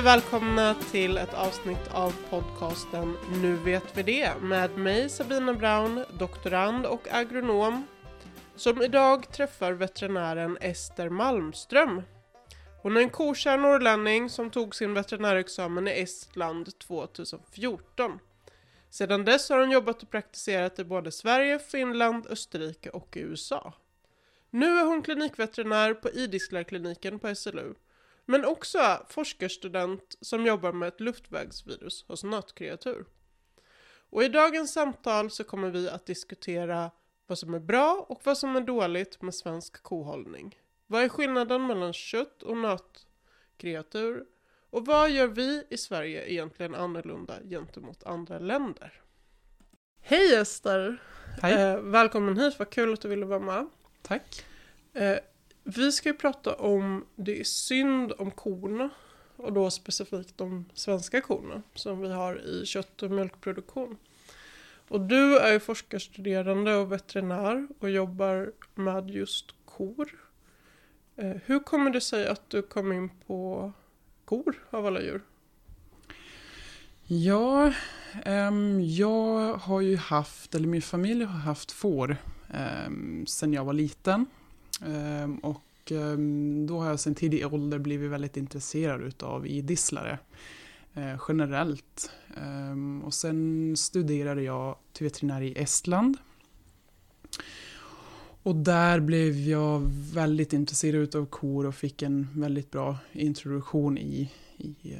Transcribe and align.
Hej 0.00 0.06
och 0.06 0.22
välkomna 0.22 0.74
till 0.74 1.16
ett 1.16 1.34
avsnitt 1.34 1.88
av 1.92 2.14
podcasten 2.30 3.16
Nu 3.42 3.56
vet 3.56 3.96
vi 3.98 4.02
det 4.02 4.32
med 4.42 4.78
mig 4.78 5.08
Sabina 5.08 5.54
Brown, 5.54 6.04
doktorand 6.18 6.86
och 6.86 7.08
agronom 7.10 7.86
som 8.56 8.82
idag 8.82 9.32
träffar 9.32 9.72
veterinären 9.72 10.58
Ester 10.60 11.08
Malmström. 11.08 12.02
Hon 12.82 12.96
är 12.96 13.00
en 13.00 13.10
kokär 13.10 13.58
norrlänning 13.58 14.30
som 14.30 14.50
tog 14.50 14.74
sin 14.74 14.94
veterinärexamen 14.94 15.88
i 15.88 15.90
Estland 15.90 16.78
2014. 16.78 18.18
Sedan 18.90 19.24
dess 19.24 19.50
har 19.50 19.58
hon 19.58 19.70
jobbat 19.70 20.02
och 20.02 20.10
praktiserat 20.10 20.78
i 20.78 20.84
både 20.84 21.12
Sverige, 21.12 21.58
Finland, 21.58 22.26
Österrike 22.30 22.90
och 22.90 23.12
USA. 23.16 23.72
Nu 24.50 24.78
är 24.78 24.84
hon 24.84 25.02
klinikveterinär 25.02 25.94
på 25.94 26.10
Idisslarkliniken 26.10 27.18
på 27.18 27.34
SLU 27.34 27.74
men 28.30 28.44
också 28.44 29.06
forskarstudent 29.08 30.16
som 30.20 30.46
jobbar 30.46 30.72
med 30.72 30.88
ett 30.88 31.00
luftvägsvirus 31.00 32.04
hos 32.08 32.24
nötkreatur. 32.24 33.04
Och 34.10 34.22
i 34.22 34.28
dagens 34.28 34.72
samtal 34.72 35.30
så 35.30 35.44
kommer 35.44 35.70
vi 35.70 35.88
att 35.88 36.06
diskutera 36.06 36.90
vad 37.26 37.38
som 37.38 37.54
är 37.54 37.60
bra 37.60 38.06
och 38.08 38.20
vad 38.24 38.38
som 38.38 38.56
är 38.56 38.60
dåligt 38.60 39.22
med 39.22 39.34
svensk 39.34 39.82
kohållning. 39.82 40.58
Vad 40.86 41.02
är 41.02 41.08
skillnaden 41.08 41.66
mellan 41.66 41.92
kött 41.92 42.42
och 42.42 42.56
nötkreatur? 42.56 44.24
Och 44.70 44.86
vad 44.86 45.10
gör 45.10 45.28
vi 45.28 45.64
i 45.70 45.76
Sverige 45.76 46.32
egentligen 46.32 46.74
annorlunda 46.74 47.34
gentemot 47.42 48.02
andra 48.02 48.38
länder? 48.38 49.02
Hej 50.00 50.34
Ester! 50.34 51.02
Hej. 51.42 51.54
Eh, 51.54 51.80
välkommen 51.80 52.38
hit, 52.38 52.58
vad 52.58 52.70
kul 52.70 52.92
att 52.92 53.00
du 53.00 53.08
ville 53.08 53.26
vara 53.26 53.40
med. 53.40 53.68
Tack. 54.02 54.44
Eh, 54.92 55.18
vi 55.64 55.92
ska 55.92 56.08
ju 56.08 56.14
prata 56.14 56.54
om 56.54 57.06
det 57.16 57.40
är 57.40 57.44
synd 57.44 58.12
om 58.18 58.30
korna 58.30 58.90
och 59.36 59.52
då 59.52 59.70
specifikt 59.70 60.38
de 60.38 60.64
svenska 60.74 61.20
korna 61.20 61.62
som 61.74 62.00
vi 62.00 62.12
har 62.12 62.40
i 62.46 62.66
kött 62.66 63.02
och 63.02 63.10
mjölkproduktion. 63.10 63.96
Och 64.88 65.00
du 65.00 65.38
är 65.38 65.52
ju 65.52 65.60
forskarstuderande 65.60 66.74
och 66.74 66.92
veterinär 66.92 67.68
och 67.78 67.90
jobbar 67.90 68.52
med 68.74 69.10
just 69.10 69.54
kor. 69.64 70.08
Eh, 71.16 71.36
hur 71.44 71.58
kommer 71.58 71.90
det 71.90 72.00
sig 72.00 72.28
att 72.28 72.50
du 72.50 72.62
kom 72.62 72.92
in 72.92 73.10
på 73.26 73.72
kor 74.24 74.54
av 74.70 74.86
alla 74.86 75.00
djur? 75.00 75.22
Ja, 77.06 77.72
ehm, 78.24 78.80
jag 78.80 79.54
har 79.54 79.80
ju 79.80 79.96
haft, 79.96 80.54
eller 80.54 80.68
min 80.68 80.82
familj 80.82 81.24
har 81.24 81.38
haft 81.38 81.72
får 81.72 82.16
um, 82.86 83.26
sen 83.26 83.52
jag 83.52 83.64
var 83.64 83.72
liten. 83.72 84.26
Ehm, 84.86 85.38
och 85.38 85.92
ehm, 85.92 86.66
då 86.66 86.80
har 86.80 86.88
jag 86.88 87.00
sen 87.00 87.14
tidig 87.14 87.52
ålder 87.54 87.78
blivit 87.78 88.10
väldigt 88.10 88.36
intresserad 88.36 89.22
av 89.22 89.46
idisslare 89.46 90.18
eh, 90.94 91.22
generellt. 91.28 92.10
Ehm, 92.36 93.02
och 93.04 93.14
sen 93.14 93.74
studerade 93.76 94.42
jag 94.42 94.76
till 94.92 95.04
veterinär 95.04 95.42
i 95.42 95.58
Estland. 95.58 96.16
Och 98.42 98.56
där 98.56 99.00
blev 99.00 99.34
jag 99.38 99.80
väldigt 100.14 100.52
intresserad 100.52 101.16
av 101.16 101.26
kor 101.26 101.66
och 101.66 101.74
fick 101.74 102.02
en 102.02 102.28
väldigt 102.34 102.70
bra 102.70 102.98
introduktion 103.12 103.98
i, 103.98 104.30
i 104.56 104.96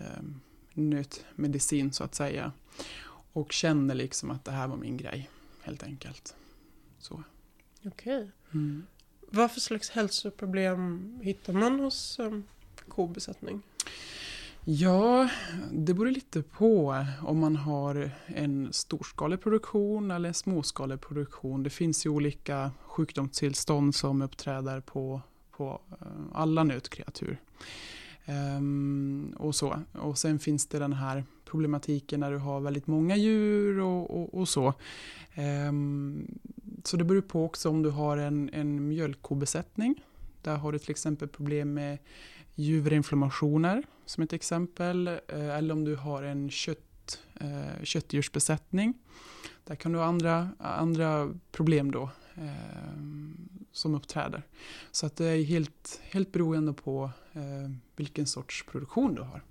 nötmedicin 0.74 1.92
så 1.92 2.04
att 2.04 2.14
säga. 2.14 2.52
Och 3.32 3.52
kände 3.52 3.94
liksom 3.94 4.30
att 4.30 4.44
det 4.44 4.50
här 4.50 4.68
var 4.68 4.76
min 4.76 4.96
grej, 4.96 5.30
helt 5.62 5.82
enkelt. 5.82 6.34
Så. 6.98 7.22
Okej. 7.84 8.16
Okay. 8.16 8.30
Mm. 8.52 8.86
Vad 9.30 9.50
för 9.50 9.60
slags 9.60 9.90
hälsoproblem 9.90 11.18
hittar 11.22 11.52
man 11.52 11.80
hos 11.80 12.18
um, 12.18 12.44
kobesättning? 12.88 13.62
Ja, 14.64 15.28
det 15.72 15.94
beror 15.94 16.10
lite 16.10 16.42
på 16.42 17.04
om 17.22 17.38
man 17.38 17.56
har 17.56 18.10
en 18.26 18.72
storskalig 18.72 19.40
produktion 19.40 20.10
eller 20.10 20.28
en 20.28 20.34
småskalig 20.34 21.00
produktion. 21.00 21.62
Det 21.62 21.70
finns 21.70 22.06
ju 22.06 22.10
olika 22.10 22.70
sjukdomstillstånd 22.82 23.94
som 23.94 24.22
uppträder 24.22 24.80
på, 24.80 25.20
på 25.50 25.80
eh, 26.00 26.06
alla 26.32 26.64
nötkreatur. 26.64 27.40
Um, 28.26 29.34
och, 29.38 29.54
så. 29.54 29.80
och 29.92 30.18
sen 30.18 30.38
finns 30.38 30.66
det 30.66 30.78
den 30.78 30.92
här 30.92 31.24
problematiken 31.44 32.20
när 32.20 32.30
du 32.30 32.38
har 32.38 32.60
väldigt 32.60 32.86
många 32.86 33.16
djur 33.16 33.80
och, 33.80 34.20
och, 34.20 34.34
och 34.34 34.48
så. 34.48 34.74
Um, 35.68 36.38
så 36.84 36.96
det 36.96 37.04
beror 37.04 37.20
på 37.20 37.44
också 37.44 37.68
om 37.68 37.82
du 37.82 37.90
har 37.90 38.16
en, 38.16 38.50
en 38.52 38.88
mjölkkobesättning. 38.88 40.04
Där 40.42 40.56
har 40.56 40.72
du 40.72 40.78
till 40.78 40.90
exempel 40.90 41.28
problem 41.28 41.74
med 41.74 41.98
juverinflammationer 42.54 43.82
som 44.06 44.22
ett 44.22 44.32
exempel. 44.32 45.08
Eh, 45.08 45.56
eller 45.56 45.74
om 45.74 45.84
du 45.84 45.96
har 45.96 46.22
en 46.22 46.50
kött, 46.50 47.20
eh, 47.34 47.82
köttdjursbesättning. 47.82 48.94
Där 49.64 49.74
kan 49.74 49.92
du 49.92 49.98
ha 49.98 50.04
andra, 50.04 50.48
andra 50.58 51.34
problem 51.52 51.90
då 51.90 52.10
eh, 52.34 53.00
som 53.72 53.94
uppträder. 53.94 54.42
Så 54.90 55.06
att 55.06 55.16
det 55.16 55.26
är 55.26 55.44
helt, 55.44 56.00
helt 56.02 56.32
beroende 56.32 56.72
på 56.72 57.10
eh, 57.32 57.70
vilken 57.96 58.26
sorts 58.26 58.64
produktion 58.66 59.14
du 59.14 59.22
har. 59.22 59.42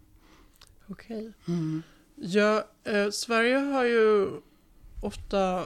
Okej. 0.87 1.17
Okay. 1.17 1.55
Mm. 1.55 1.83
Ja, 2.15 2.63
eh, 2.83 3.09
Sverige 3.09 3.57
har 3.57 3.83
ju 3.83 4.29
ofta 5.01 5.63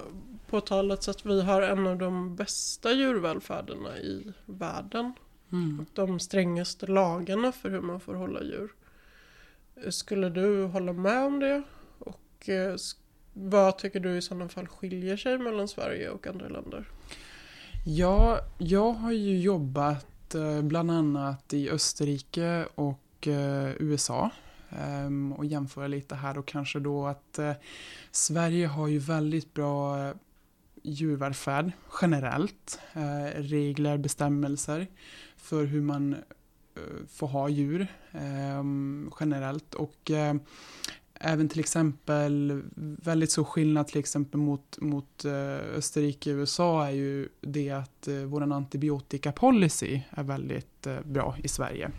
påtalats 0.50 1.10
att 1.10 1.26
vi 1.26 1.42
har 1.42 1.62
en 1.62 1.88
av 1.88 1.98
de 1.98 2.36
bästa 2.36 2.92
djurvälfärderna 2.92 3.98
i 3.98 4.34
världen. 4.46 5.14
Mm. 5.52 5.80
Och 5.80 5.88
de 5.94 6.20
strängaste 6.20 6.88
lagarna 6.88 7.52
för 7.52 7.70
hur 7.70 7.82
man 7.82 8.00
får 8.00 8.14
hålla 8.14 8.44
djur. 8.44 8.72
Skulle 9.90 10.30
du 10.30 10.64
hålla 10.64 10.94
med 10.94 11.26
om 11.26 11.40
det? 11.40 11.64
Och 12.00 12.50
eh, 12.50 12.76
vad 13.34 13.78
tycker 13.78 14.00
du 14.00 14.18
i 14.18 14.22
sådana 14.22 14.50
fall 14.50 14.68
skiljer 14.68 15.18
sig 15.18 15.38
mellan 15.38 15.68
Sverige 15.68 16.10
och 16.10 16.28
andra 16.28 16.48
länder? 16.48 16.90
Ja, 17.86 18.40
jag 18.58 18.92
har 18.92 19.12
ju 19.12 19.40
jobbat 19.40 20.36
eh, 20.36 20.62
bland 20.62 20.92
annat 20.92 21.54
i 21.54 21.70
Österrike 21.70 22.66
och 22.76 23.28
eh, 23.28 23.72
USA 23.80 24.32
Ehm, 24.80 25.34
och 25.34 25.46
jämföra 25.46 25.88
lite 25.88 26.16
här 26.16 26.38
och 26.38 26.48
kanske 26.48 26.80
då 26.80 27.08
att 27.08 27.40
eh, 27.40 27.54
Sverige 28.12 28.68
har 28.68 28.88
ju 28.88 29.00
väldigt 29.00 29.54
bra 29.54 30.08
eh, 30.08 30.16
djurvälfärd 30.84 31.72
generellt, 32.02 32.80
eh, 32.94 33.42
regler, 33.42 33.98
bestämmelser 33.98 34.88
för 35.38 35.66
hur 35.66 35.82
man 35.82 36.16
får 37.08 37.28
ha 37.28 37.50
djur 37.50 37.88
ehm, 38.12 39.12
generellt 39.20 39.74
och 39.74 40.12
även 41.14 41.50
till 41.50 41.60
exempel 41.60 42.62
väldigt 42.76 43.32
så 43.32 43.46
skillnad 43.46 43.88
till 43.88 44.00
exempel 44.00 44.40
mot, 44.40 44.78
mot 44.82 45.26
Österrike 45.76 46.34
och 46.34 46.38
USA 46.38 46.88
är 46.88 46.92
ju 46.92 47.30
det 47.42 47.70
att 47.70 48.08
eh, 48.08 48.16
vår 48.16 48.54
antibiotikapolicy 48.54 50.02
är 50.10 50.24
väldigt 50.24 50.88
bra 51.04 51.36
i 51.44 51.48
Sverige. 51.48 51.92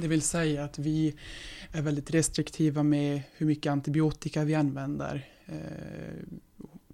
Det 0.00 0.08
vill 0.08 0.22
säga 0.22 0.64
att 0.64 0.78
vi 0.78 1.14
är 1.72 1.82
väldigt 1.82 2.10
restriktiva 2.10 2.82
med 2.82 3.22
hur 3.36 3.46
mycket 3.46 3.70
antibiotika 3.70 4.44
vi 4.44 4.54
använder 4.54 5.28
eh, 5.46 5.56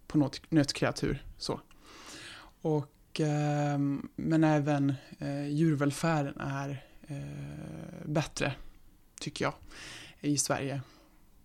på 0.07 0.19
något 0.19 0.51
nötkreatur. 0.51 1.25
Så. 1.39 1.61
Och, 2.63 3.21
eh, 3.21 3.79
men 4.17 4.45
även 4.45 4.95
eh, 5.19 5.49
djurvälfärden 5.49 6.41
är 6.41 6.85
eh, 7.07 8.07
bättre, 8.07 8.55
tycker 9.21 9.45
jag, 9.45 9.55
i 10.21 10.39
Sverige. 10.39 10.81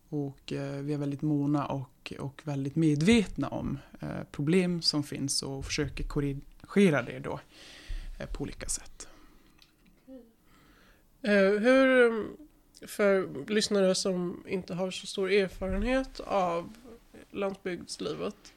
Och 0.09 0.53
eh, 0.53 0.81
vi 0.81 0.93
är 0.93 0.97
väldigt 0.97 1.21
måna 1.21 1.65
och, 1.65 2.13
och 2.19 2.41
väldigt 2.43 2.75
medvetna 2.75 3.47
om 3.47 3.79
eh, 3.99 4.23
problem 4.31 4.81
som 4.81 5.03
finns 5.03 5.43
och 5.43 5.65
försöker 5.65 6.03
korrigera 6.03 7.01
det 7.01 7.19
då 7.19 7.39
eh, 8.19 8.25
på 8.25 8.43
olika 8.43 8.69
sätt. 8.69 9.07
Eh, 11.21 11.33
hur, 11.33 12.07
mm, 12.07 12.37
för 12.87 13.29
lyssnare 13.49 13.95
som 13.95 14.43
inte 14.47 14.73
har 14.73 14.91
så 14.91 15.07
stor 15.07 15.31
erfarenhet 15.31 16.19
av 16.19 16.73
landsbygdslivet, 17.31 18.53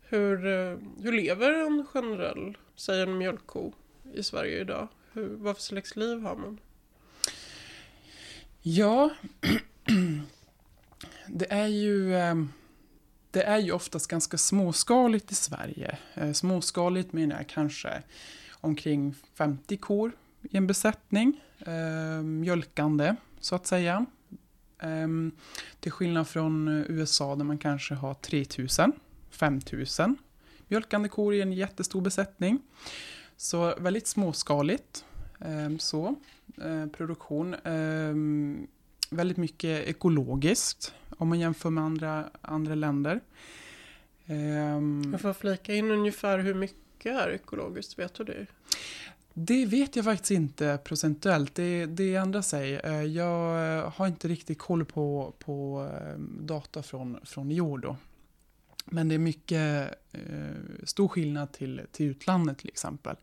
hur, 0.00 0.46
eh, 0.46 0.78
hur 1.02 1.12
lever 1.12 1.52
en 1.52 1.86
generell, 1.86 2.56
säg 2.76 3.02
en 3.02 3.18
mjölkko 3.18 3.72
i 4.14 4.22
Sverige 4.22 4.60
idag? 4.60 4.88
Hur, 5.12 5.28
vad 5.28 5.56
för 5.56 5.62
slags 5.62 5.96
liv 5.96 6.20
har 6.20 6.36
man? 6.36 6.58
Ja, 8.62 9.10
det 11.26 11.52
är 11.52 11.66
ju 11.66 12.14
eh, 12.14 12.34
det 13.30 13.42
är 13.42 13.58
ju 13.58 13.72
oftast 13.72 14.06
ganska 14.06 14.38
småskaligt 14.38 15.32
i 15.32 15.34
Sverige. 15.34 15.98
Småskaligt 16.34 17.12
menar 17.12 17.36
jag 17.36 17.46
kanske 17.46 18.02
omkring 18.60 19.14
50 19.34 19.76
kor 19.76 20.12
i 20.42 20.56
en 20.56 20.66
besättning. 20.66 21.40
Eh, 21.58 22.22
mjölkande, 22.22 23.16
så 23.40 23.54
att 23.54 23.66
säga. 23.66 24.06
Ehm, 24.78 25.32
till 25.80 25.92
skillnad 25.92 26.28
från 26.28 26.68
USA 26.88 27.36
där 27.36 27.44
man 27.44 27.58
kanske 27.58 27.94
har 27.94 28.14
3000 28.14 28.92
5000 29.30 30.16
mjölkande 30.68 31.08
kor 31.08 31.34
i 31.34 31.40
en 31.40 31.52
jättestor 31.52 32.00
besättning. 32.00 32.58
Så 33.36 33.74
väldigt 33.78 34.06
småskaligt. 34.06 35.04
Eh, 35.40 35.76
så, 35.78 36.14
eh, 36.62 36.86
produktion. 36.86 37.54
Eh, 37.54 38.14
väldigt 39.10 39.36
mycket 39.36 39.88
ekologiskt 39.88 40.94
om 41.18 41.28
man 41.28 41.40
jämför 41.40 41.70
med 41.70 41.84
andra, 41.84 42.30
andra 42.40 42.74
länder. 42.74 43.20
Um, 44.26 45.08
jag 45.12 45.20
får 45.20 45.32
flika 45.32 45.74
in 45.74 45.90
ungefär 45.90 46.38
hur 46.38 46.54
mycket 46.54 47.12
är 47.12 47.30
ekologiskt, 47.30 47.98
vet 47.98 48.14
du 48.14 48.24
det? 48.24 48.46
Det 49.42 49.66
vet 49.66 49.96
jag 49.96 50.04
faktiskt 50.04 50.30
inte 50.30 50.78
procentuellt, 50.84 51.54
det, 51.54 51.86
det 51.86 52.14
ändrar 52.14 52.42
sig. 52.42 52.74
Eh, 52.74 53.02
jag 53.02 53.90
har 53.90 54.06
inte 54.06 54.28
riktigt 54.28 54.58
koll 54.58 54.84
på, 54.84 55.34
på 55.38 55.88
eh, 55.94 56.18
data 56.20 56.82
från, 56.82 57.20
från 57.24 57.50
i 57.50 57.60
år 57.60 57.78
då. 57.78 57.96
Men 58.84 59.08
det 59.08 59.14
är 59.14 59.18
mycket 59.18 59.94
eh, 60.12 60.84
stor 60.84 61.08
skillnad 61.08 61.52
till, 61.52 61.82
till 61.92 62.06
utlandet 62.06 62.58
till 62.58 62.68
exempel. 62.68 63.16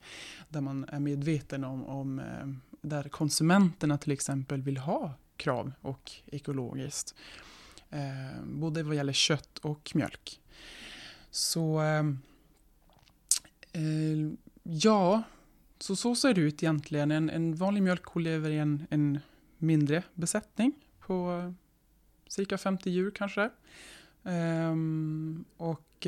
Där 0.50 0.62
man 0.62 0.86
är 0.90 1.00
medveten 1.00 1.64
om, 1.64 1.86
om 1.86 2.20
eh, 2.20 2.48
där 2.82 3.10
konsumenterna 3.10 3.98
till 3.98 4.12
exempel 4.12 4.62
vill 4.62 4.78
ha 4.78 5.14
krav 5.36 5.72
och 5.82 6.12
ekologiskt. 6.26 7.16
Eh, 7.90 8.44
både 8.44 8.84
vad 8.84 8.96
gäller 8.96 9.14
kött 9.14 9.58
och 9.58 9.92
mjölk. 9.96 10.40
Så 11.32 11.82
eh, 11.82 12.06
eh, 13.72 14.32
ja, 14.64 15.24
så, 15.80 15.96
så 15.96 16.16
ser 16.16 16.34
det 16.34 16.42
ut 16.42 16.64
egentligen. 16.64 17.12
En, 17.12 17.30
en 17.30 17.56
vanlig 17.56 17.84
mjölkko 17.84 18.20
lever 18.20 18.50
i 18.50 18.58
en, 18.58 18.88
en 18.90 19.20
mindre 19.58 20.04
besättning 20.14 20.74
på 21.00 21.42
eh, 21.42 21.52
cirka 22.30 22.58
50 22.58 22.90
djur 22.90 23.12
kanske. 23.12 23.50
Um, 24.24 25.46
och 25.58 26.06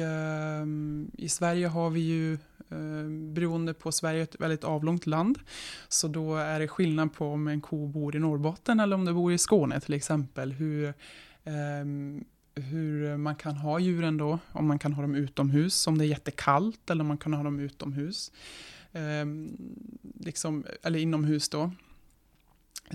um, 0.61 1.11
i 1.17 1.29
Sverige 1.29 1.67
har 1.67 1.89
vi 1.89 1.99
ju, 1.99 2.37
um, 2.69 3.33
beroende 3.33 3.73
på 3.73 3.91
Sverige, 3.91 4.23
ett 4.23 4.35
väldigt 4.39 4.63
avlångt 4.63 5.05
land. 5.05 5.39
Så 5.87 6.07
då 6.07 6.35
är 6.35 6.59
det 6.59 6.67
skillnad 6.67 7.13
på 7.13 7.27
om 7.27 7.47
en 7.47 7.61
ko 7.61 7.87
bor 7.87 8.15
i 8.15 8.19
Norrbotten 8.19 8.79
eller 8.79 8.95
om 8.95 9.05
det 9.05 9.13
bor 9.13 9.33
i 9.33 9.37
Skåne 9.37 9.79
till 9.79 9.93
exempel. 9.93 10.51
Hur, 10.51 10.93
ehm, 11.43 12.25
hur 12.55 13.17
man 13.17 13.35
kan 13.35 13.55
ha 13.55 13.79
djuren 13.79 14.17
då, 14.17 14.39
om 14.51 14.67
man 14.67 14.79
kan 14.79 14.93
ha 14.93 15.01
dem 15.01 15.15
utomhus, 15.15 15.87
om 15.87 15.97
det 15.97 16.05
är 16.05 16.07
jättekallt 16.07 16.89
eller 16.89 17.01
om 17.01 17.07
man 17.07 17.17
kan 17.17 17.33
ha 17.33 17.43
dem 17.43 17.59
utomhus. 17.59 18.31
Ehm, 18.93 19.57
liksom, 20.19 20.65
eller 20.83 20.99
inomhus 20.99 21.49
då. 21.49 21.71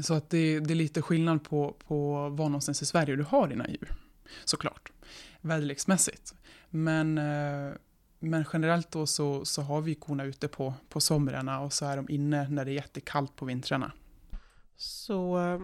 Så 0.02 0.14
att 0.14 0.30
det, 0.30 0.60
det, 0.60 0.72
är 0.72 0.76
lite 0.76 1.02
skillnad 1.02 1.44
på, 1.44 1.76
på 1.86 2.28
var 2.28 2.48
någonstans 2.48 2.82
i 2.82 2.86
Sverige 2.86 3.16
du 3.16 3.22
har 3.22 3.48
dina 3.48 3.68
djur. 3.68 3.94
Såklart 4.44 4.92
väderleksmässigt. 5.40 6.34
Men, 6.70 7.18
eh, 7.18 7.72
men 8.18 8.44
generellt 8.52 8.90
då 8.90 9.06
så, 9.06 9.44
så 9.44 9.62
har 9.62 9.80
vi 9.80 9.94
korna 9.94 10.24
ute 10.24 10.48
på, 10.48 10.74
på 10.88 11.00
somrarna 11.00 11.60
och 11.60 11.72
så 11.72 11.86
är 11.86 11.96
de 11.96 12.10
inne 12.10 12.48
när 12.48 12.64
det 12.64 12.70
är 12.70 12.74
jättekallt 12.74 13.36
på 13.36 13.44
vintrarna. 13.44 13.92
Så 14.76 15.38
eh, 15.38 15.60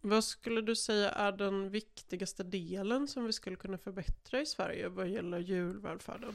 vad 0.00 0.24
skulle 0.24 0.60
du 0.60 0.76
säga 0.76 1.10
är 1.10 1.32
den 1.32 1.70
viktigaste 1.70 2.42
delen 2.42 3.08
som 3.08 3.24
vi 3.24 3.32
skulle 3.32 3.56
kunna 3.56 3.78
förbättra 3.78 4.40
i 4.40 4.46
Sverige 4.46 4.88
vad 4.88 5.08
gäller 5.08 5.38
djurvälfärden? 5.38 6.32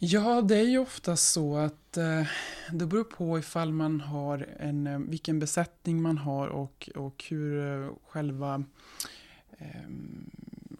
Ja, 0.00 0.42
det 0.42 0.56
är 0.56 0.62
ju 0.62 0.78
ofta 0.78 1.16
så 1.16 1.56
att 1.56 1.96
eh, 1.96 2.26
det 2.72 2.86
beror 2.86 3.04
på 3.04 3.38
ifall 3.38 3.72
man 3.72 4.00
har 4.00 4.48
en, 4.58 4.86
eh, 4.86 4.98
vilken 4.98 5.38
besättning 5.38 6.02
man 6.02 6.18
har 6.18 6.48
och, 6.48 6.90
och 6.94 7.24
hur 7.28 7.84
eh, 7.84 7.90
själva 8.08 8.64
eh, 9.58 9.88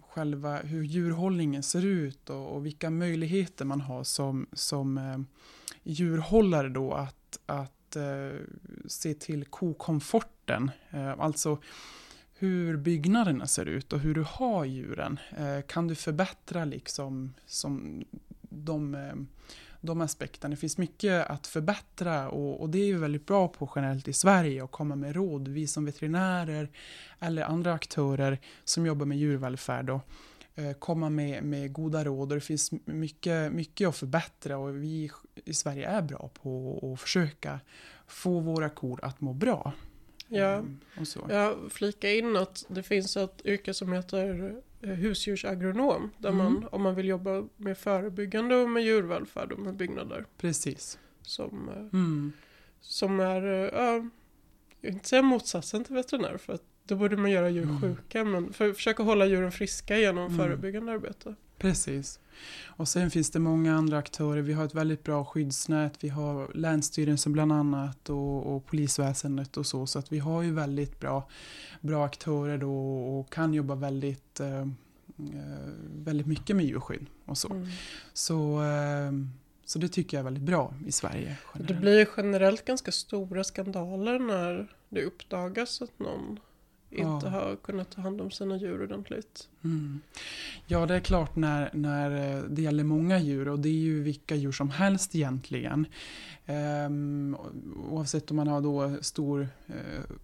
själva 0.00 0.56
hur 0.56 0.82
djurhållningen 0.82 1.62
ser 1.62 1.84
ut 1.84 2.30
och, 2.30 2.56
och 2.56 2.66
vilka 2.66 2.90
möjligheter 2.90 3.64
man 3.64 3.80
har 3.80 4.04
som, 4.04 4.46
som 4.52 4.98
eh, 4.98 5.18
djurhållare 5.82 6.68
då 6.68 6.92
att, 6.92 7.38
att 7.46 7.96
eh, 7.96 8.40
se 8.86 9.14
till 9.14 9.44
kokomforten. 9.44 10.70
Eh, 10.90 11.20
alltså 11.20 11.58
hur 12.34 12.76
byggnaderna 12.76 13.46
ser 13.46 13.66
ut 13.66 13.92
och 13.92 14.00
hur 14.00 14.14
du 14.14 14.24
har 14.28 14.64
djuren. 14.64 15.18
Eh, 15.36 15.60
kan 15.66 15.88
du 15.88 15.94
förbättra 15.94 16.64
liksom 16.64 17.34
som 17.46 18.04
de 18.48 18.94
eh, 18.94 19.14
de 19.80 20.00
aspekterna. 20.00 20.50
Det 20.50 20.60
finns 20.60 20.78
mycket 20.78 21.26
att 21.26 21.46
förbättra 21.46 22.28
och, 22.28 22.60
och, 22.60 22.70
det 22.70 22.78
är 22.78 22.92
vi 22.92 22.98
väldigt 22.98 23.26
bra 23.26 23.48
på 23.48 23.72
generellt 23.76 24.08
i 24.08 24.12
Sverige 24.12 24.64
att 24.64 24.70
komma 24.70 24.96
med 24.96 25.14
råd. 25.14 25.48
Vi 25.48 25.66
som 25.66 25.84
veterinärer 25.84 26.68
eller 27.20 27.42
andra 27.42 27.72
aktörer 27.72 28.38
som 28.64 28.86
jobbar 28.86 29.06
med 29.06 29.18
djurvälfärd 29.18 29.90
och 29.90 30.00
eh, 30.54 30.72
komma 30.72 31.10
med, 31.10 31.44
med 31.44 31.72
goda 31.72 32.04
råd. 32.04 32.28
Och 32.32 32.36
det 32.36 32.40
finns 32.40 32.72
mycket, 32.84 33.52
mycket 33.52 33.88
att 33.88 33.96
förbättra 33.96 34.58
och 34.58 34.76
vi 34.76 35.10
i 35.44 35.54
Sverige 35.54 35.88
är 35.88 36.02
bra 36.02 36.30
på 36.42 36.80
att 36.92 37.00
försöka 37.00 37.60
få 38.06 38.40
våra 38.40 38.68
kor 38.68 39.00
att 39.02 39.20
må 39.20 39.32
bra. 39.32 39.72
Ja, 40.28 40.54
mm, 40.54 40.80
jag 41.28 41.56
flika 41.70 42.12
in 42.12 42.36
att 42.36 42.64
det 42.68 42.82
finns 42.82 43.16
ett 43.16 43.40
yrke 43.44 43.74
som 43.74 43.92
heter 43.92 44.44
eh, 44.44 44.62
husdjursagronom. 44.80 46.10
Där 46.18 46.28
mm. 46.30 46.44
man, 46.44 46.68
om 46.72 46.82
man 46.82 46.94
vill 46.94 47.08
jobba 47.08 47.48
med 47.56 47.78
förebyggande 47.78 48.56
och 48.56 48.70
med 48.70 48.82
djurvälfärd 48.82 49.52
och 49.52 49.58
med 49.58 49.74
byggnader. 49.74 50.24
Precis. 50.38 50.98
Som, 51.22 51.68
eh, 51.68 51.98
mm. 52.00 52.32
som 52.80 53.20
är, 53.20 53.42
eh, 53.44 53.80
ja, 53.80 54.08
inte 54.82 55.08
säga 55.08 55.22
motsatsen 55.22 55.84
till 55.84 55.94
veterinär 55.94 56.36
för 56.36 56.52
att 56.52 56.62
då 56.84 56.96
borde 56.96 57.16
man 57.16 57.30
göra 57.30 57.50
djur 57.50 57.62
mm. 57.62 57.80
sjuka. 57.80 58.24
Men 58.24 58.52
för 58.52 58.72
försöka 58.72 59.02
hålla 59.02 59.26
djuren 59.26 59.52
friska 59.52 59.98
genom 59.98 60.26
mm. 60.26 60.38
förebyggande 60.38 60.92
arbete. 60.92 61.34
Precis. 61.58 62.20
Och 62.66 62.88
sen 62.88 63.10
finns 63.10 63.30
det 63.30 63.38
många 63.38 63.74
andra 63.74 63.98
aktörer. 63.98 64.42
Vi 64.42 64.52
har 64.52 64.64
ett 64.64 64.74
väldigt 64.74 65.04
bra 65.04 65.24
skyddsnät. 65.24 66.04
Vi 66.04 66.08
har 66.08 66.50
Länsstyrelsen 66.54 67.32
bland 67.32 67.52
annat 67.52 68.10
och, 68.10 68.56
och 68.56 68.66
polisväsendet 68.66 69.56
och 69.56 69.66
så. 69.66 69.86
Så 69.86 69.98
att 69.98 70.12
vi 70.12 70.18
har 70.18 70.42
ju 70.42 70.52
väldigt 70.52 71.00
bra, 71.00 71.28
bra 71.80 72.04
aktörer 72.04 72.58
då 72.58 72.98
och 72.98 73.32
kan 73.32 73.54
jobba 73.54 73.74
väldigt, 73.74 74.40
eh, 74.40 74.60
eh 74.60 74.66
väldigt 75.94 76.26
mycket 76.26 76.56
med 76.56 76.64
djurskydd 76.64 77.06
och 77.24 77.38
så. 77.38 77.52
Mm. 77.52 77.68
Så, 78.12 78.62
eh, 78.62 79.12
så 79.64 79.78
det 79.78 79.88
tycker 79.88 80.16
jag 80.16 80.20
är 80.20 80.24
väldigt 80.24 80.42
bra 80.42 80.74
i 80.86 80.92
Sverige. 80.92 81.38
Generellt. 81.54 81.68
Det 81.68 81.74
blir 81.74 82.08
generellt 82.16 82.64
ganska 82.64 82.92
stora 82.92 83.44
skandaler 83.44 84.18
när 84.18 84.72
det 84.88 85.04
uppdagas 85.04 85.82
att 85.82 85.98
någon 85.98 86.38
inte 86.90 87.26
ja. 87.26 87.30
har 87.30 87.56
kunnat 87.56 87.90
ta 87.90 88.00
hand 88.02 88.20
om 88.20 88.30
sina 88.30 88.56
djur 88.56 88.82
ordentligt. 88.82 89.48
Mm. 89.64 90.00
Ja, 90.66 90.86
det 90.86 90.94
är 90.94 91.00
klart 91.00 91.36
när, 91.36 91.70
när 91.72 92.36
eh, 92.36 92.42
det 92.42 92.62
gäller 92.62 92.84
många 92.84 93.18
djur 93.18 93.48
och 93.48 93.58
det 93.58 93.68
är 93.68 93.72
ju 93.72 94.02
vilka 94.02 94.34
djur 94.34 94.52
som 94.52 94.70
helst 94.70 95.14
egentligen. 95.14 95.86
Um, 96.86 97.36
oavsett 97.90 98.30
om 98.30 98.36
man 98.36 98.48
har 98.48 98.60
då 98.60 99.02
stor 99.02 99.48
uh, 99.68 100.16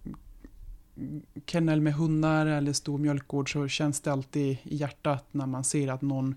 kennel 1.45 1.81
med 1.81 1.93
hundar 1.93 2.45
eller 2.45 2.73
stor 2.73 2.97
mjölkgård 2.97 3.51
så 3.51 3.67
känns 3.67 4.01
det 4.01 4.11
alltid 4.11 4.57
i 4.63 4.75
hjärtat 4.75 5.25
när 5.31 5.45
man 5.45 5.63
ser 5.63 5.87
att 5.87 6.01
någon 6.01 6.35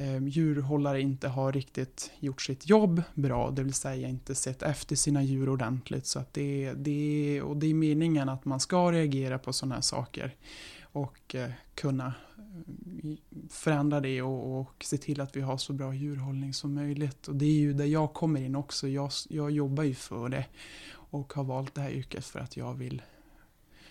Ehm, 0.00 0.28
djurhållare 0.28 1.00
inte 1.00 1.28
har 1.28 1.52
riktigt 1.52 2.10
gjort 2.20 2.42
sitt 2.42 2.68
jobb 2.68 3.02
bra, 3.14 3.50
det 3.50 3.62
vill 3.62 3.74
säga 3.74 4.08
inte 4.08 4.34
sett 4.34 4.62
efter 4.62 4.96
sina 4.96 5.22
djur 5.22 5.48
ordentligt. 5.48 6.06
Så 6.06 6.18
att 6.18 6.34
det, 6.34 6.72
det, 6.72 7.42
och 7.42 7.56
det 7.56 7.66
är 7.66 7.74
meningen 7.74 8.28
att 8.28 8.44
man 8.44 8.60
ska 8.60 8.92
reagera 8.92 9.38
på 9.38 9.52
sådana 9.52 9.74
här 9.74 9.82
saker 9.82 10.34
och 10.82 11.34
eh, 11.34 11.50
kunna 11.74 12.06
eh, 12.06 13.10
förändra 13.50 14.00
det 14.00 14.22
och, 14.22 14.60
och, 14.60 14.84
se 14.84 14.96
till 14.98 15.20
att 15.20 15.36
vi 15.36 15.40
har 15.40 15.56
så 15.56 15.72
bra 15.72 15.94
djurhållning 15.94 16.54
som 16.54 16.74
möjligt. 16.74 17.28
Och 17.28 17.36
det 17.36 17.44
är 17.44 17.58
ju 17.58 17.72
där 17.72 17.84
jag 17.84 18.12
kommer 18.12 18.40
in 18.40 18.56
också. 18.56 18.88
Jag, 18.88 19.10
jag 19.28 19.50
jobbar 19.50 19.84
ju 19.84 19.94
för 19.94 20.28
det 20.28 20.46
och 20.92 21.32
har 21.32 21.44
valt 21.44 21.74
det 21.74 21.80
här 21.80 21.90
yrket 21.90 22.24
för 22.24 22.40
att 22.40 22.56
jag 22.56 22.74
vill 22.74 23.02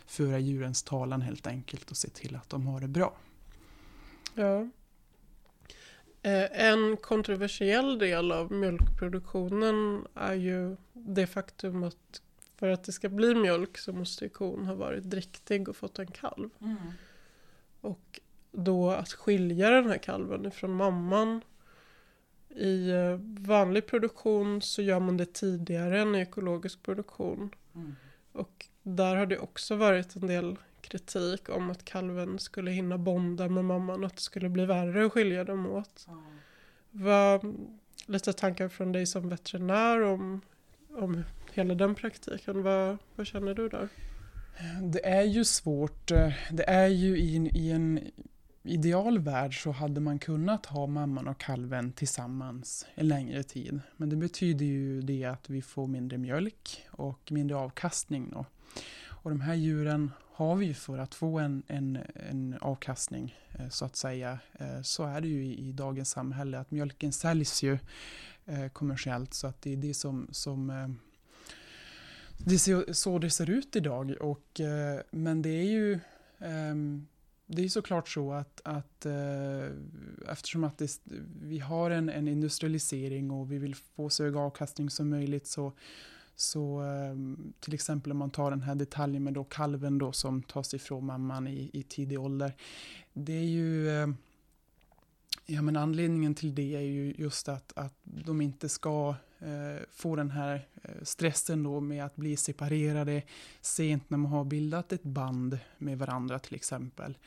föra 0.05 0.39
djurens 0.39 0.83
talan 0.83 1.21
helt 1.21 1.47
enkelt 1.47 1.91
och 1.91 1.97
se 1.97 2.09
till 2.09 2.35
att 2.35 2.49
de 2.49 2.67
har 2.67 2.79
det 2.81 2.87
bra. 2.87 3.17
Ja. 4.33 4.67
Eh, 6.21 6.61
en 6.69 6.97
kontroversiell 6.97 7.99
del 7.99 8.31
av 8.31 8.51
mjölkproduktionen 8.51 10.07
är 10.15 10.33
ju 10.33 10.75
det 10.93 11.27
faktum 11.27 11.83
att 11.83 12.21
för 12.59 12.69
att 12.69 12.83
det 12.83 12.91
ska 12.91 13.09
bli 13.09 13.35
mjölk 13.35 13.77
så 13.77 13.93
måste 13.93 14.29
kon 14.29 14.65
ha 14.65 14.75
varit 14.75 15.03
dräktig 15.03 15.69
och 15.69 15.75
fått 15.75 15.99
en 15.99 16.07
kalv. 16.07 16.49
Mm. 16.61 16.77
Och 17.81 18.19
då 18.51 18.91
att 18.91 19.13
skilja 19.13 19.69
den 19.69 19.85
här 19.89 19.97
kalven 19.97 20.45
ifrån 20.45 20.71
mamman. 20.71 21.41
I 22.49 22.89
eh, 22.89 23.19
vanlig 23.47 23.85
produktion 23.85 24.61
så 24.61 24.81
gör 24.81 24.99
man 24.99 25.17
det 25.17 25.33
tidigare 25.33 25.99
än 25.99 26.15
i 26.15 26.19
ekologisk 26.19 26.83
produktion. 26.83 27.55
Mm. 27.75 27.95
Och 28.31 28.65
där 28.83 29.15
har 29.15 29.25
det 29.25 29.39
också 29.39 29.75
varit 29.75 30.15
en 30.15 30.27
del 30.27 30.57
kritik 30.89 31.49
om 31.49 31.69
att 31.69 31.85
kalven 31.85 32.39
skulle 32.39 32.71
hinna 32.71 32.97
bonda 32.97 33.49
med 33.49 33.65
mamman 33.65 33.99
och 33.99 34.05
att 34.05 34.15
det 34.15 34.21
skulle 34.21 34.49
bli 34.49 34.65
värre 34.65 35.05
att 35.05 35.11
skilja 35.11 35.43
dem 35.43 35.65
åt. 35.65 36.05
Mm. 36.07 36.21
Vad, 36.91 37.55
lite 38.05 38.33
tankar 38.33 38.69
från 38.69 38.91
dig 38.91 39.05
som 39.05 39.29
veterinär 39.29 40.01
om, 40.01 40.41
om 40.89 41.23
hela 41.53 41.75
den 41.75 41.95
praktiken. 41.95 42.63
Vad, 42.63 42.97
vad 43.15 43.27
känner 43.27 43.53
du 43.53 43.69
där? 43.69 43.89
Det 44.81 45.05
är 45.05 45.23
ju 45.23 45.45
svårt. 45.45 46.07
Det 46.51 46.69
är 46.69 46.87
ju 46.87 47.17
i 47.17 47.35
en, 47.35 47.57
i 47.57 47.69
en 47.69 47.99
ideal 48.63 49.19
värld 49.19 49.63
så 49.63 49.71
hade 49.71 50.01
man 50.01 50.19
kunnat 50.19 50.65
ha 50.65 50.87
mamman 50.87 51.27
och 51.27 51.37
kalven 51.37 51.91
tillsammans 51.91 52.85
en 52.95 53.07
längre 53.07 53.43
tid. 53.43 53.79
Men 53.97 54.09
det 54.09 54.15
betyder 54.15 54.65
ju 54.65 55.01
det 55.01 55.25
att 55.25 55.49
vi 55.49 55.61
får 55.61 55.87
mindre 55.87 56.17
mjölk 56.17 56.85
och 56.91 57.31
mindre 57.31 57.57
avkastning. 57.57 58.29
Då. 58.31 58.45
Och 59.21 59.29
de 59.29 59.41
här 59.41 59.55
djuren 59.55 60.11
har 60.39 60.55
vi 60.55 60.65
ju 60.65 60.73
för 60.73 60.97
att 60.97 61.15
få 61.15 61.39
en, 61.39 61.63
en, 61.67 61.99
en 62.15 62.57
avkastning 62.61 63.35
eh, 63.51 63.69
så 63.69 63.85
att 63.85 63.95
säga. 63.95 64.39
Eh, 64.53 64.81
så 64.81 65.03
är 65.03 65.21
det 65.21 65.27
ju 65.27 65.45
i, 65.45 65.67
i 65.67 65.71
dagens 65.71 66.09
samhälle 66.09 66.59
att 66.59 66.71
mjölken 66.71 67.11
säljs 67.11 67.63
ju 67.63 67.77
eh, 68.45 68.67
kommersiellt 68.67 69.33
så 69.33 69.47
att 69.47 69.61
det 69.61 69.73
är 69.73 69.77
det 69.77 69.93
som, 69.93 70.27
som 70.31 70.97
det 72.37 72.53
är 72.55 72.93
så 72.93 73.19
det 73.19 73.29
ser 73.29 73.49
ut 73.49 73.75
idag. 73.75 74.15
Och, 74.21 74.61
men 75.11 75.41
det 75.41 75.49
är 75.49 75.63
ju 75.63 75.99
ehm, 76.39 77.07
det 77.45 77.63
är 77.63 77.69
såklart 77.69 78.09
så 78.09 78.33
att, 78.33 78.61
att 78.63 79.05
eftersom 80.31 80.63
att 80.63 80.77
det, 80.77 80.99
vi 81.41 81.59
har 81.59 81.91
en, 81.91 82.09
en, 82.09 82.27
industrialisering 82.27 83.31
och 83.31 83.51
vi 83.51 83.57
vill 83.57 83.75
få 83.75 84.09
så 84.09 84.23
hög 84.23 84.35
avkastning 84.35 84.89
som 84.89 85.09
möjligt 85.09 85.47
så, 85.47 85.73
så 86.41 86.79
ehm, 86.79 87.53
till 87.59 87.73
exempel 87.73 88.11
om 88.11 88.17
man 88.17 88.29
tar 88.29 88.49
den 88.51 88.61
här 88.61 88.75
detaljen 88.75 89.23
med 89.23 89.33
då 89.33 89.43
kalven 89.43 89.97
då 89.97 90.11
som 90.11 90.43
tas 90.43 90.73
ifrån 90.73 91.05
mamman 91.05 91.47
i, 91.47 91.69
i 91.73 91.83
tidig 91.83 92.19
ålder. 92.19 92.53
Det 93.13 93.33
är 93.33 93.45
ju 93.45 93.89
ehm, 93.89 94.17
Ja, 95.45 95.61
men 95.61 95.75
anledningen 95.75 96.35
till 96.35 96.55
det 96.55 96.75
är 96.75 96.81
ju 96.81 97.13
just 97.17 97.49
att, 97.49 97.73
att 97.75 97.93
de 98.03 98.41
inte 98.41 98.69
ska 98.69 99.15
eh, 99.39 99.83
få 99.91 100.15
den 100.15 100.31
här 100.31 100.67
eh, 100.83 101.03
stressen 101.03 101.63
då 101.63 101.79
med 101.79 102.05
att 102.05 102.15
bli 102.15 102.37
separerade 102.37 103.23
sent 103.61 104.09
när 104.09 104.17
man 104.17 104.31
har 104.31 104.45
bildat 104.45 104.93
ett 104.93 105.03
band 105.03 105.59
med 105.77 105.97
varandra 105.97 106.39
till 106.39 106.55
exempel. 106.55 107.17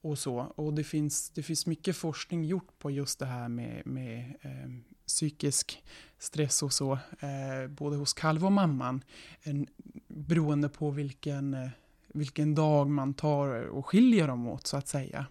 Och 0.00 0.18
så. 0.18 0.38
Och 0.38 0.74
det 0.74 0.84
finns, 0.84 1.30
det 1.30 1.42
finns 1.42 1.66
mycket 1.66 1.96
forskning 1.96 2.44
gjort 2.44 2.78
på 2.78 2.90
just 2.90 3.18
det 3.18 3.26
här 3.26 3.48
med, 3.48 3.86
med 3.86 4.34
eh, 4.40 4.95
psykisk 5.06 5.82
stress 6.18 6.62
och 6.62 6.72
så, 6.72 6.92
eh, 7.20 7.68
både 7.68 7.96
hos 7.96 8.12
kalv 8.12 8.44
och 8.44 8.52
mamman, 8.52 9.04
en, 9.42 9.66
beroende 10.08 10.68
på 10.68 10.90
vilken, 10.90 11.54
eh, 11.54 11.68
vilken 12.08 12.54
dag 12.54 12.90
man 12.90 13.14
tar 13.14 13.48
och 13.48 13.86
skiljer 13.86 14.28
dem 14.28 14.48
åt 14.48 14.66
så 14.66 14.76
att 14.76 14.88
säga. 14.88 15.26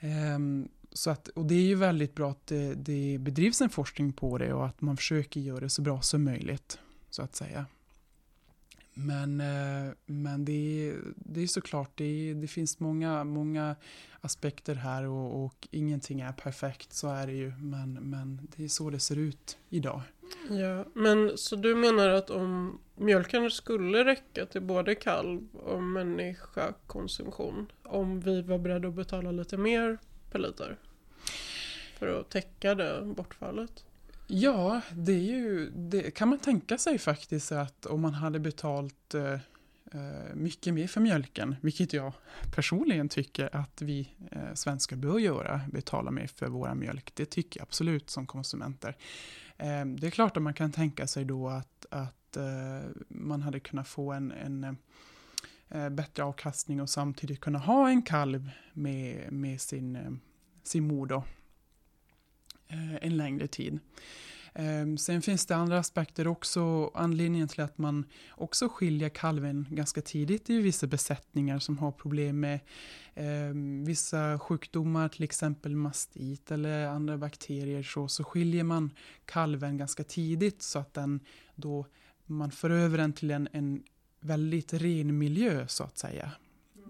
Eh, 0.00 0.38
så 0.92 1.10
att, 1.10 1.28
och 1.28 1.46
det 1.46 1.54
är 1.54 1.62
ju 1.62 1.74
väldigt 1.74 2.14
bra 2.14 2.30
att 2.30 2.46
det, 2.46 2.74
det 2.74 3.18
bedrivs 3.20 3.60
en 3.60 3.70
forskning 3.70 4.12
på 4.12 4.38
det 4.38 4.52
och 4.52 4.66
att 4.66 4.80
man 4.80 4.96
försöker 4.96 5.40
göra 5.40 5.60
det 5.60 5.70
så 5.70 5.82
bra 5.82 6.02
som 6.02 6.24
möjligt, 6.24 6.78
så 7.10 7.22
att 7.22 7.36
säga. 7.36 7.66
Men, 8.94 9.40
eh, 9.40 9.92
men 10.06 10.44
det, 10.44 10.94
det 11.16 11.42
är 11.42 11.46
såklart, 11.46 11.90
det, 11.94 12.34
det 12.34 12.46
finns 12.46 12.80
många, 12.80 13.24
många 13.24 13.76
aspekter 14.20 14.74
här 14.74 15.06
och, 15.06 15.44
och 15.44 15.68
ingenting 15.70 16.20
är 16.20 16.32
perfekt, 16.32 16.92
så 16.92 17.08
är 17.08 17.26
det 17.26 17.32
ju. 17.32 17.52
Men, 17.58 17.92
men 17.92 18.48
det 18.56 18.64
är 18.64 18.68
så 18.68 18.90
det 18.90 19.00
ser 19.00 19.18
ut 19.18 19.58
idag. 19.68 20.00
Ja, 20.50 20.84
men 20.94 21.38
så 21.38 21.56
du 21.56 21.74
menar 21.74 22.08
att 22.08 22.30
om 22.30 22.80
mjölken 22.96 23.50
skulle 23.50 24.04
räcka 24.04 24.46
till 24.46 24.62
både 24.62 24.94
kalv 24.94 25.56
och 25.56 25.82
människakonsumtion, 25.82 27.72
om 27.82 28.20
vi 28.20 28.42
var 28.42 28.58
beredda 28.58 28.88
att 28.88 28.94
betala 28.94 29.30
lite 29.30 29.56
mer 29.56 29.98
per 30.30 30.38
liter? 30.38 30.78
För 31.98 32.20
att 32.20 32.30
täcka 32.30 32.74
det 32.74 33.02
bortfallet? 33.16 33.84
Ja, 34.26 34.80
det, 34.92 35.12
är 35.12 35.22
ju, 35.22 35.70
det 35.70 36.10
kan 36.10 36.28
man 36.28 36.38
tänka 36.38 36.78
sig 36.78 36.98
faktiskt 36.98 37.52
att 37.52 37.86
om 37.86 38.00
man 38.00 38.14
hade 38.14 38.40
betalt 38.40 39.14
eh, 39.14 39.32
eh, 39.92 40.34
mycket 40.34 40.74
mer 40.74 40.86
för 40.86 41.00
mjölken, 41.00 41.56
vilket 41.60 41.92
jag 41.92 42.12
personligen 42.54 43.08
tycker 43.08 43.56
att 43.56 43.82
vi 43.82 44.08
eh, 44.30 44.54
svenskar 44.54 44.96
bör 44.96 45.18
göra, 45.18 45.60
betala 45.72 46.10
mer 46.10 46.26
för 46.26 46.46
våra 46.46 46.74
mjölk. 46.74 47.12
Det 47.14 47.24
tycker 47.24 47.60
jag 47.60 47.64
absolut 47.64 48.10
som 48.10 48.26
konsumenter. 48.26 48.96
Eh, 49.58 49.84
det 49.84 50.06
är 50.06 50.10
klart 50.10 50.36
att 50.36 50.42
man 50.42 50.54
kan 50.54 50.72
tänka 50.72 51.06
sig 51.06 51.24
då 51.24 51.48
att, 51.48 51.86
att 51.90 52.36
eh, 52.36 52.90
man 53.08 53.42
hade 53.42 53.60
kunnat 53.60 53.88
få 53.88 54.12
en, 54.12 54.32
en 54.32 54.76
eh, 55.68 55.88
bättre 55.88 56.24
avkastning 56.24 56.80
och 56.80 56.90
samtidigt 56.90 57.40
kunna 57.40 57.58
ha 57.58 57.88
en 57.88 58.02
kalv 58.02 58.50
med, 58.72 59.32
med 59.32 59.60
sin, 59.60 59.96
eh, 59.96 60.12
sin 60.62 60.86
mor 60.86 61.06
då, 61.06 61.24
Eh, 62.72 63.06
en 63.06 63.16
längre 63.16 63.46
tid. 63.46 63.78
Ehm, 64.54 64.98
sen 64.98 65.22
finns 65.22 65.46
det 65.46 65.56
andra 65.56 65.78
aspekter 65.78 66.26
också. 66.26 66.90
Anledningen 66.94 67.48
till 67.48 67.60
att 67.60 67.78
man 67.78 68.04
också 68.30 68.68
skiljer 68.68 69.08
kalven 69.08 69.66
ganska 69.70 70.02
tidigt 70.02 70.50
i 70.50 70.58
vissa 70.58 70.86
besättningar 70.86 71.58
som 71.58 71.78
har 71.78 71.92
problem 71.92 72.40
med 72.40 72.60
eh, 73.14 73.54
vissa 73.86 74.38
sjukdomar, 74.38 75.08
till 75.08 75.22
exempel 75.22 75.76
mastit 75.76 76.50
eller 76.50 76.86
andra 76.86 77.18
bakterier, 77.18 77.82
så, 77.82 78.08
så 78.08 78.24
skiljer 78.24 78.64
man 78.64 78.90
kalven 79.24 79.76
ganska 79.76 80.04
tidigt 80.04 80.62
så 80.62 80.78
att 80.78 80.94
den 80.94 81.20
då 81.54 81.86
man 82.26 82.50
för 82.50 82.70
över 82.70 82.98
den 82.98 83.12
till 83.12 83.30
en, 83.30 83.48
en 83.52 83.82
väldigt 84.20 84.72
ren 84.72 85.18
miljö 85.18 85.66
så 85.68 85.84
att 85.84 85.98
säga. 85.98 86.32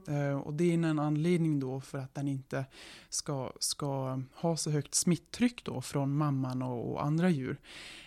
Eh, 0.08 0.38
och 0.38 0.54
det 0.54 0.64
är 0.64 0.74
en 0.74 0.98
anledning 0.98 1.60
då 1.60 1.80
för 1.80 1.98
att 1.98 2.14
den 2.14 2.28
inte 2.28 2.64
ska, 3.08 3.52
ska 3.58 4.22
ha 4.34 4.56
så 4.56 4.70
högt 4.70 4.94
smitttryck 4.94 5.64
då 5.64 5.80
från 5.80 6.16
mamman 6.16 6.62
och, 6.62 6.92
och 6.92 7.04
andra 7.04 7.30
djur 7.30 7.60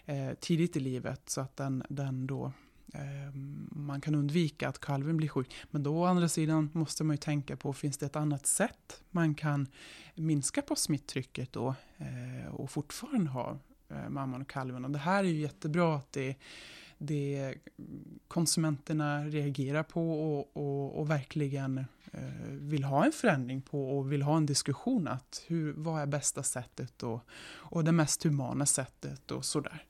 eh, 0.05 0.33
tidigt 0.39 0.75
i 0.75 0.79
livet 0.79 1.29
så 1.29 1.41
att 1.41 1.57
den, 1.57 1.83
den 1.89 2.27
då 2.27 2.51
eh, 2.93 3.35
man 3.71 4.01
kan 4.01 4.15
undvika 4.15 4.69
att 4.69 4.79
kalven 4.79 5.17
blir 5.17 5.29
sjuk. 5.29 5.55
Men 5.71 5.83
då 5.83 5.97
å 5.97 6.05
andra 6.05 6.29
sidan 6.29 6.69
måste 6.73 7.03
man 7.03 7.13
ju 7.13 7.17
tänka 7.17 7.55
på, 7.55 7.73
finns 7.73 7.97
det 7.97 8.05
ett 8.05 8.15
annat 8.15 8.47
sätt 8.47 9.03
man 9.11 9.35
kan 9.35 9.67
minska 10.15 10.61
på 10.61 10.75
smitttrycket 10.75 11.53
då 11.53 11.75
eh, 11.97 12.55
och 12.55 12.71
fortfarande 12.71 13.31
ha 13.31 13.57
eh, 13.89 14.09
mamman 14.09 14.41
och 14.41 14.49
kalven? 14.49 14.85
Och 14.85 14.91
det 14.91 14.99
här 14.99 15.23
är 15.23 15.27
ju 15.27 15.39
jättebra 15.39 15.95
att 15.95 16.11
det 16.11 16.35
det 16.97 17.55
konsumenterna 18.27 19.25
reagerar 19.25 19.83
på 19.83 20.33
och, 20.33 20.57
och, 20.57 20.99
och 20.99 21.09
verkligen 21.09 21.77
eh, 22.11 22.49
vill 22.49 22.83
ha 22.83 23.05
en 23.05 23.11
förändring 23.11 23.61
på 23.61 23.97
och 23.97 24.11
vill 24.11 24.21
ha 24.21 24.37
en 24.37 24.45
diskussion 24.45 25.07
att 25.07 25.43
hur, 25.47 25.73
vad 25.73 26.01
är 26.01 26.05
bästa 26.05 26.43
sättet 26.43 27.03
och, 27.03 27.19
och 27.53 27.83
det 27.83 27.91
mest 27.91 28.23
humana 28.23 28.65
sättet 28.65 29.31
och 29.31 29.45
sådär. 29.45 29.83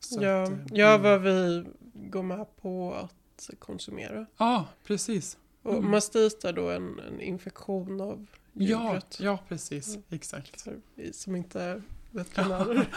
Så 0.00 0.22
ja, 0.22 0.42
att, 0.42 0.50
eh, 0.50 0.56
ja, 0.72 0.98
vad 0.98 1.22
vi 1.22 1.64
går 1.94 2.22
med 2.22 2.46
på 2.56 2.94
att 2.94 3.50
konsumera. 3.58 4.26
Ja, 4.36 4.68
precis. 4.84 5.38
Och 5.62 5.74
mm. 5.74 5.90
mastit 5.90 6.44
är 6.44 6.52
då 6.52 6.70
en, 6.70 7.00
en 7.00 7.20
infektion 7.20 8.00
av 8.00 8.26
djuret. 8.52 9.16
Ja, 9.20 9.24
ja 9.24 9.38
precis. 9.48 9.88
Mm. 9.88 10.02
Exakt. 10.10 10.60
För 10.60 10.80
vi 10.94 11.12
som 11.12 11.36
inte 11.36 11.62
är 11.62 11.82
veterinärer. 12.10 12.88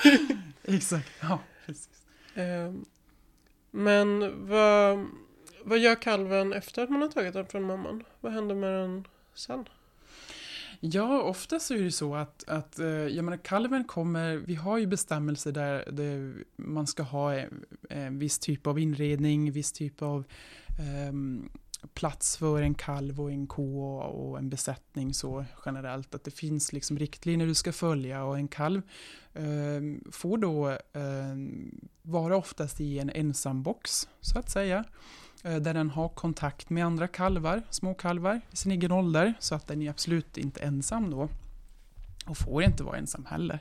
Exakt, 0.63 1.09
ja 1.21 1.39
precis. 1.65 1.89
Um, 2.35 2.85
men 3.71 4.19
vad, 4.47 5.05
vad 5.63 5.79
gör 5.79 5.95
kalven 5.95 6.53
efter 6.53 6.83
att 6.83 6.89
man 6.89 7.01
har 7.01 7.09
tagit 7.09 7.33
den 7.33 7.45
från 7.45 7.63
mamman? 7.63 8.03
Vad 8.19 8.31
händer 8.31 8.55
med 8.55 8.73
den 8.73 9.07
sen? 9.33 9.65
Ja, 10.79 11.21
ofta 11.21 11.59
så 11.59 11.73
är 11.73 11.81
det 11.81 11.91
så 11.91 12.15
att, 12.15 12.49
att 12.49 12.79
eh, 12.79 12.87
jag 12.87 13.25
menar, 13.25 13.37
kalven 13.37 13.83
kommer, 13.83 14.35
vi 14.35 14.55
har 14.55 14.77
ju 14.77 14.87
bestämmelser 14.87 15.51
där, 15.51 15.91
där 15.91 16.43
man 16.55 16.87
ska 16.87 17.03
ha 17.03 17.33
en, 17.33 17.65
en 17.89 18.19
viss 18.19 18.39
typ 18.39 18.67
av 18.67 18.79
inredning, 18.79 19.51
viss 19.51 19.71
typ 19.71 20.01
av 20.01 20.23
um, 21.09 21.49
plats 21.93 22.37
för 22.37 22.61
en 22.61 22.73
kalv 22.73 23.21
och 23.21 23.31
en 23.31 23.47
ko 23.47 23.97
och, 23.97 24.37
en 24.37 24.49
besättning 24.49 25.13
så 25.13 25.45
generellt. 25.65 26.15
Att 26.15 26.23
det 26.23 26.31
finns 26.31 26.73
liksom 26.73 26.99
riktlinjer 26.99 27.47
du 27.47 27.55
ska 27.55 27.73
följa 27.73 28.23
och 28.23 28.37
en 28.37 28.47
kalv 28.47 28.81
eh, 29.33 30.11
får 30.11 30.37
då 30.37 30.69
eh, 30.69 31.35
vara 32.01 32.37
oftast 32.37 32.81
i 32.81 32.99
en 32.99 33.09
ensam 33.09 33.63
box 33.63 34.09
så 34.21 34.39
att 34.39 34.49
säga. 34.49 34.83
Eh, 35.43 35.55
där 35.55 35.73
den 35.73 35.89
har 35.89 36.09
kontakt 36.09 36.69
med 36.69 36.85
andra 36.85 37.07
kalvar, 37.07 37.61
små 37.69 37.93
kalvar 37.93 38.41
i 38.51 38.55
sin 38.55 38.71
egen 38.71 38.91
ålder 38.91 39.33
så 39.39 39.55
att 39.55 39.67
den 39.67 39.81
är 39.81 39.89
absolut 39.89 40.37
inte 40.37 40.59
ensam 40.59 41.09
då. 41.09 41.29
Och 42.25 42.37
får 42.37 42.63
inte 42.63 42.83
vara 42.83 42.97
ensam 42.97 43.25
heller. 43.25 43.59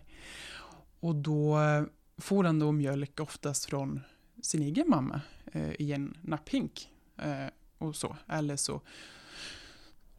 Och 1.00 1.14
då 1.14 1.60
eh, 1.60 1.82
får 2.18 2.44
den 2.44 2.58
då 2.58 2.72
mjölk 2.72 3.20
oftast 3.20 3.64
från 3.64 4.00
sin 4.42 4.62
egen 4.62 4.88
mamma 4.88 5.20
eh, 5.52 5.72
i 5.78 5.92
en 5.92 6.16
napphink. 6.22 6.88
Eh, 7.16 7.46
och 7.78 7.96
så. 7.96 8.16
Eller 8.26 8.56
så 8.56 8.80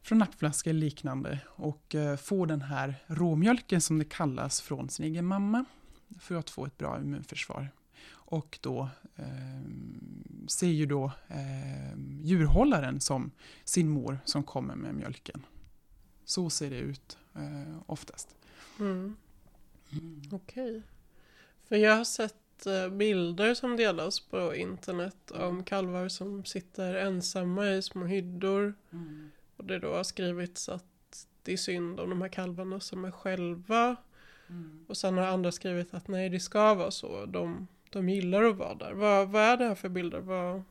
från 0.02 0.18
nappflaska 0.18 0.70
eller 0.70 0.80
liknande 0.80 1.38
och 1.46 1.94
eh, 1.94 2.16
få 2.16 2.46
den 2.46 2.62
här 2.62 2.94
råmjölken 3.06 3.80
som 3.80 3.98
det 3.98 4.04
kallas 4.04 4.60
från 4.60 4.88
sin 4.88 5.06
egen 5.06 5.26
mamma 5.26 5.64
för 6.20 6.34
att 6.34 6.50
få 6.50 6.66
ett 6.66 6.78
bra 6.78 7.00
immunförsvar. 7.00 7.68
Och 8.12 8.58
då 8.62 8.88
eh, 9.16 9.60
ser 10.48 10.66
ju 10.66 10.86
då 10.86 11.12
eh, 11.28 11.98
djurhållaren 12.22 13.00
som 13.00 13.30
sin 13.64 13.88
mor 13.88 14.18
som 14.24 14.42
kommer 14.42 14.74
med 14.74 14.94
mjölken. 14.94 15.46
Så 16.24 16.50
ser 16.50 16.70
det 16.70 16.78
ut 16.78 17.18
eh, 17.34 17.76
oftast. 17.86 18.36
Mm. 18.78 19.16
Mm. 19.92 20.22
Okej. 20.32 20.70
Okay. 20.70 20.82
För 21.68 21.76
jag 21.76 21.96
har 21.96 22.04
sett 22.04 22.34
Eh, 22.66 22.88
bilder 22.88 23.54
som 23.54 23.76
delas 23.76 24.20
på 24.20 24.54
internet 24.54 25.30
om 25.30 25.64
kalvar 25.64 26.08
som 26.08 26.44
sitter 26.44 26.94
ensamma 26.94 27.70
i 27.70 27.82
små 27.82 28.04
hyddor. 28.04 28.74
Mm. 28.92 29.30
Och 29.56 29.64
det 29.64 29.78
då 29.78 29.94
har 29.94 30.04
skrivits 30.04 30.68
att 30.68 30.84
det 31.42 31.52
är 31.52 31.56
synd 31.56 32.00
om 32.00 32.10
de 32.10 32.22
här 32.22 32.28
kalvarna 32.28 32.80
som 32.80 33.04
är 33.04 33.10
själva. 33.10 33.96
Mm. 34.48 34.84
Och 34.88 34.96
sen 34.96 35.18
har 35.18 35.26
andra 35.26 35.52
skrivit 35.52 35.94
att 35.94 36.08
nej 36.08 36.28
det 36.28 36.40
ska 36.40 36.74
vara 36.74 36.90
så. 36.90 37.26
De, 37.26 37.66
de 37.90 38.08
gillar 38.08 38.42
att 38.42 38.56
vara 38.56 38.74
där. 38.74 38.92
Vad, 38.92 39.28
vad 39.28 39.42
är 39.42 39.56
det 39.56 39.64
här 39.64 39.74
för 39.74 39.88
bilder? 39.88 40.20
Vad... 40.20 40.62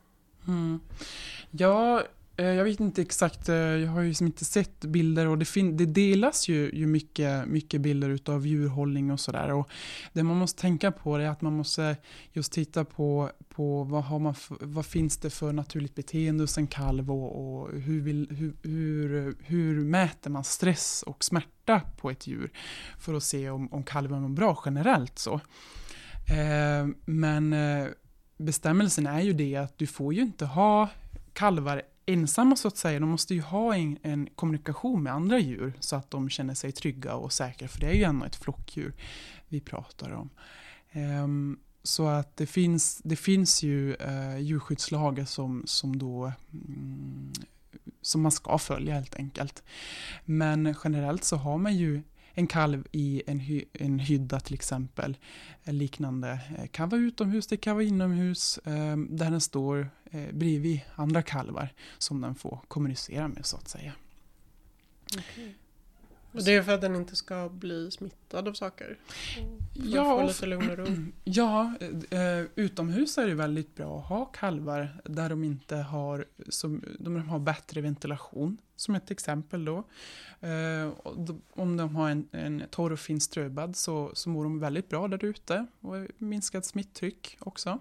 Mm. 0.48 0.80
Ja, 1.50 2.02
Eh, 2.40 2.46
jag 2.46 2.64
vet 2.64 2.80
inte 2.80 3.02
exakt, 3.02 3.48
eh, 3.48 3.56
jag 3.56 3.88
har 3.90 4.00
ju 4.00 4.08
liksom 4.08 4.26
inte 4.26 4.44
sett 4.44 4.80
bilder 4.80 5.26
och 5.26 5.38
det, 5.38 5.44
fin- 5.44 5.76
det 5.76 5.86
delas 5.86 6.48
ju, 6.48 6.70
ju 6.74 6.86
mycket, 6.86 7.48
mycket 7.48 7.80
bilder 7.80 8.08
utav 8.08 8.46
djurhållning 8.46 9.10
och 9.10 9.20
sådär. 9.20 9.52
Och 9.52 9.68
det 10.12 10.22
man 10.22 10.36
måste 10.36 10.60
tänka 10.60 10.92
på 10.92 11.16
är 11.16 11.28
att 11.28 11.40
man 11.40 11.56
måste 11.56 11.96
just 12.32 12.52
titta 12.52 12.84
på, 12.84 13.30
på 13.48 13.84
vad, 13.84 14.04
har 14.04 14.18
man 14.18 14.34
vad 14.60 14.86
finns 14.86 15.16
det 15.16 15.30
för 15.30 15.52
naturligt 15.52 15.94
beteende 15.94 16.42
hos 16.42 16.58
en 16.58 16.66
kalv 16.66 17.10
och, 17.10 17.60
och 17.62 17.80
hur, 17.80 18.00
vill, 18.00 18.28
hur, 18.30 18.52
hur, 18.62 19.34
hur 19.40 19.80
mäter 19.80 20.30
man 20.30 20.44
stress 20.44 21.04
och 21.06 21.24
smärta 21.24 21.80
på 21.96 22.10
ett 22.10 22.26
djur 22.26 22.50
för 22.98 23.14
att 23.14 23.22
se 23.22 23.50
om, 23.50 23.72
om 23.72 23.82
kalven 23.82 24.22
mår 24.22 24.28
bra 24.28 24.62
generellt 24.64 25.18
så. 25.18 25.34
Eh, 26.30 26.88
men 27.04 27.52
eh, 27.52 27.86
bestämmelsen 28.36 29.06
är 29.06 29.20
ju 29.20 29.32
det 29.32 29.56
att 29.56 29.78
du 29.78 29.86
får 29.86 30.14
ju 30.14 30.22
inte 30.22 30.46
ha 30.46 30.88
kalvar 31.32 31.82
ensamma 32.12 32.56
så 32.56 32.68
att 32.68 32.76
säga. 32.76 33.00
De 33.00 33.08
måste 33.08 33.34
ju 33.34 33.40
ha 33.40 33.76
en, 33.76 33.98
en, 34.02 34.28
kommunikation 34.34 35.02
med 35.02 35.12
andra 35.12 35.38
djur 35.38 35.72
så 35.80 35.96
att 35.96 36.10
de 36.10 36.28
känner 36.28 36.54
sig 36.54 36.72
trygga 36.72 37.14
och 37.14 37.32
säkra. 37.32 37.68
För 37.68 37.80
det 37.80 37.86
är 37.86 37.94
ju 37.94 38.02
ändå 38.02 38.26
ett 38.26 38.36
flockdjur 38.36 38.92
vi 39.48 39.60
pratar 39.60 40.10
om. 40.10 40.30
Um, 40.92 41.58
så 41.82 42.06
att 42.06 42.36
det 42.36 42.46
finns, 42.46 43.00
det 43.04 43.16
finns 43.16 43.62
ju 43.62 43.96
uh, 44.06 44.38
djurskyddslagar 44.40 45.24
som, 45.24 45.62
som 45.66 45.98
då 45.98 46.32
mm, 46.52 47.32
som 48.02 48.22
man 48.22 48.32
ska 48.32 48.58
följa 48.58 48.94
helt 48.94 49.14
enkelt. 49.14 49.62
Men 50.24 50.74
generellt 50.84 51.24
så 51.24 51.36
har 51.36 51.58
man 51.58 51.76
ju 51.76 52.02
en 52.40 52.46
kalv 52.46 52.86
i 52.92 53.22
en, 53.26 53.40
hy, 53.40 53.64
en 53.72 53.98
hydda 53.98 54.40
till 54.40 54.54
exempel. 54.54 55.16
Eh, 55.64 55.74
liknande 55.74 56.40
eh, 56.58 56.66
kan 56.66 56.88
vara 56.88 57.00
utomhus, 57.00 57.46
det 57.46 57.56
kan 57.56 57.76
vara 57.76 57.84
inomhus, 57.84 58.58
ehm, 58.64 59.16
där 59.16 59.30
den 59.30 59.40
står 59.40 59.90
eh, 60.10 60.32
bredvid 60.32 60.80
andra 60.94 61.22
kalvar 61.22 61.68
som 61.98 62.20
den 62.20 62.34
får 62.34 62.60
kommunicera 62.68 63.28
med 63.28 63.46
så 63.46 63.56
att 63.56 63.68
säga. 63.68 63.92
Okay. 65.06 65.52
Och 66.32 66.44
det 66.44 66.54
är 66.54 66.62
för 66.62 66.72
att 66.72 66.80
den 66.80 66.96
inte 66.96 67.16
ska 67.16 67.48
bli 67.48 67.90
smittad 67.90 68.48
av 68.48 68.52
saker? 68.52 68.98
Ja, 69.72 70.20
få 70.20 70.26
lite 70.26 70.46
lugn 70.46 70.70
och 70.70 70.78
ro. 70.78 70.86
ja 71.24 71.74
eh, 72.10 72.44
utomhus 72.54 73.18
är 73.18 73.26
det 73.26 73.34
väldigt 73.34 73.74
bra 73.74 73.98
att 73.98 74.06
ha 74.06 74.24
kalvar 74.24 75.00
där 75.04 75.28
de 75.28 75.44
inte 75.44 75.76
har, 75.76 76.24
som, 76.48 76.84
de 76.98 77.28
har 77.28 77.38
bättre 77.38 77.80
ventilation, 77.80 78.58
som 78.76 78.94
ett 78.94 79.10
exempel 79.10 79.64
då. 79.64 79.84
Eh, 80.40 80.90
om 81.50 81.76
de 81.76 81.96
har 81.96 82.10
en, 82.10 82.28
en 82.32 82.62
torr 82.70 82.92
och 82.92 83.00
fin 83.00 83.20
ströbädd 83.20 83.76
så, 83.76 84.10
så 84.14 84.28
mår 84.28 84.44
de 84.44 84.60
väldigt 84.60 84.88
bra 84.88 85.08
där 85.08 85.24
ute 85.24 85.66
och 85.80 85.94
minskat 86.18 86.66
smitttryck 86.66 87.36
också. 87.40 87.78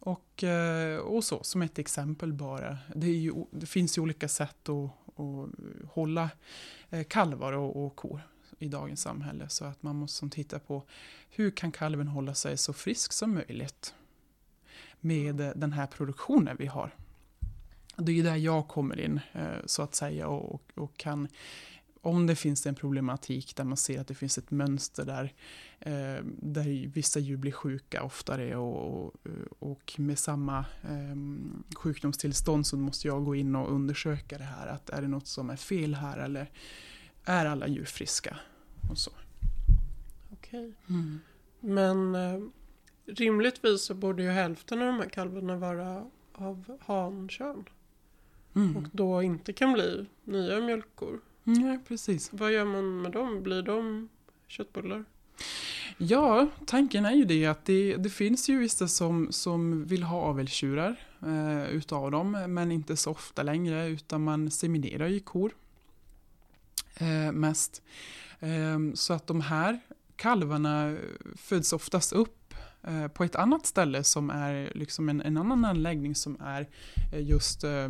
Och, 0.00 0.44
eh, 0.44 0.98
och 0.98 1.24
så, 1.24 1.42
som 1.42 1.62
ett 1.62 1.78
exempel 1.78 2.32
bara. 2.32 2.78
Det, 2.94 3.10
ju, 3.10 3.32
det 3.50 3.66
finns 3.66 3.98
ju 3.98 4.02
olika 4.02 4.28
sätt 4.28 4.68
att, 4.68 4.90
och 5.20 5.48
hålla 5.88 6.30
eh, 6.90 7.04
kalvar 7.04 7.52
och, 7.52 7.86
och 7.86 7.96
kor 7.96 8.20
i 8.58 8.68
dagens 8.68 9.00
samhälle. 9.00 9.48
Så 9.48 9.64
att 9.64 9.82
man 9.82 9.96
måste 9.96 10.28
titta 10.28 10.58
på 10.58 10.82
hur 11.30 11.50
kan 11.50 11.72
kalven 11.72 12.08
hålla 12.08 12.34
sig 12.34 12.56
så 12.56 12.72
frisk 12.72 13.12
som 13.12 13.34
möjligt 13.34 13.94
med 15.00 15.40
eh, 15.40 15.50
den 15.54 15.72
här 15.72 15.86
produktionen 15.86 16.56
vi 16.58 16.66
har. 16.66 16.94
Det 17.96 18.18
är 18.18 18.22
där 18.22 18.36
jag 18.36 18.68
kommer 18.68 19.00
in 19.00 19.20
eh, 19.32 19.66
så 19.66 19.82
att 19.82 19.94
säga 19.94 20.28
och, 20.28 20.62
och 20.74 20.96
kan 20.96 21.28
om 22.02 22.26
det 22.26 22.36
finns 22.36 22.66
en 22.66 22.74
problematik 22.74 23.56
där 23.56 23.64
man 23.64 23.76
ser 23.76 24.00
att 24.00 24.08
det 24.08 24.14
finns 24.14 24.38
ett 24.38 24.50
mönster 24.50 25.04
där, 25.04 25.34
eh, 25.78 26.24
där 26.24 26.86
vissa 26.88 27.20
djur 27.20 27.36
blir 27.36 27.52
sjuka 27.52 28.02
oftare 28.02 28.56
och, 28.56 29.14
och 29.58 29.92
med 29.96 30.18
samma 30.18 30.58
eh, 30.82 31.16
sjukdomstillstånd 31.76 32.66
så 32.66 32.76
måste 32.76 33.08
jag 33.08 33.24
gå 33.24 33.34
in 33.34 33.56
och 33.56 33.72
undersöka 33.72 34.38
det 34.38 34.44
här. 34.44 34.66
Att 34.66 34.90
är 34.90 35.02
det 35.02 35.08
något 35.08 35.26
som 35.26 35.50
är 35.50 35.56
fel 35.56 35.94
här 35.94 36.18
eller 36.18 36.50
är 37.24 37.46
alla 37.46 37.68
djur 37.68 37.84
friska? 37.84 38.36
Och 38.90 38.98
så. 38.98 39.10
Okej. 40.32 40.72
Mm. 40.88 41.20
Men 41.60 42.14
eh, 42.14 42.40
rimligtvis 43.06 43.84
så 43.84 43.94
borde 43.94 44.22
ju 44.22 44.30
hälften 44.30 44.80
av 44.80 44.86
de 44.86 44.96
här 44.96 45.08
kalvarna 45.08 45.56
vara 45.56 46.10
av 46.32 46.78
hankön. 46.80 47.64
Mm. 48.54 48.76
Och 48.76 48.84
då 48.92 49.22
inte 49.22 49.52
kan 49.52 49.72
bli 49.72 50.06
nya 50.24 50.60
mjölkkor. 50.60 51.20
Nej, 51.44 51.78
precis. 51.88 52.32
Vad 52.32 52.52
gör 52.52 52.64
man 52.64 53.02
med 53.02 53.12
dem? 53.12 53.42
Blir 53.42 53.62
de 53.62 54.08
köttbullar? 54.46 55.04
Ja, 55.98 56.48
tanken 56.66 57.04
är 57.06 57.12
ju 57.12 57.24
det 57.24 57.46
att 57.46 57.64
det, 57.64 57.96
det 57.96 58.10
finns 58.10 58.48
ju 58.48 58.58
vissa 58.58 58.88
som, 58.88 59.32
som 59.32 59.84
vill 59.84 60.02
ha 60.02 60.20
avelstjurar 60.20 60.96
eh, 61.22 61.70
utav 61.70 62.10
dem, 62.10 62.30
men 62.48 62.72
inte 62.72 62.96
så 62.96 63.10
ofta 63.10 63.42
längre, 63.42 63.88
utan 63.88 64.24
man 64.24 64.50
seminerar 64.50 65.06
ju 65.06 65.20
kor 65.20 65.52
eh, 66.94 67.32
mest. 67.32 67.82
Eh, 68.40 68.78
så 68.94 69.12
att 69.12 69.26
de 69.26 69.40
här 69.40 69.80
kalvarna 70.16 70.96
föds 71.36 71.72
oftast 71.72 72.12
upp 72.12 72.54
eh, 72.82 73.08
på 73.08 73.24
ett 73.24 73.36
annat 73.36 73.66
ställe 73.66 74.04
som 74.04 74.30
är 74.30 74.72
liksom 74.74 75.08
en, 75.08 75.20
en 75.20 75.36
annan 75.36 75.64
anläggning 75.64 76.14
som 76.14 76.36
är 76.40 76.68
eh, 77.12 77.22
just 77.28 77.64
eh, 77.64 77.88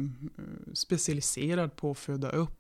specialiserad 0.73 1.77
på 1.77 1.91
att 1.91 1.99
föda 1.99 2.31
upp 2.31 2.60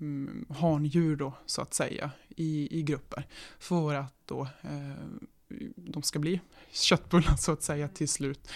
mm, 0.00 0.46
handjur 0.48 1.16
då, 1.16 1.32
så 1.46 1.62
att 1.62 1.74
säga, 1.74 2.10
i, 2.28 2.78
i 2.78 2.82
grupper. 2.82 3.26
För 3.58 3.94
att 3.94 4.14
då 4.24 4.48
eh, 4.62 5.04
de 5.76 6.02
ska 6.02 6.18
bli 6.18 6.40
köttbullar 6.70 7.36
så 7.36 7.52
att 7.52 7.62
säga 7.62 7.88
till 7.88 8.08
slut. 8.08 8.50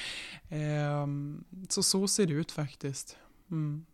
Eh, 0.48 1.06
så 1.68 1.82
så 1.82 2.08
ser 2.08 2.26
det 2.26 2.32
ut 2.32 2.52
faktiskt. 2.52 3.16
Mm. 3.50 3.84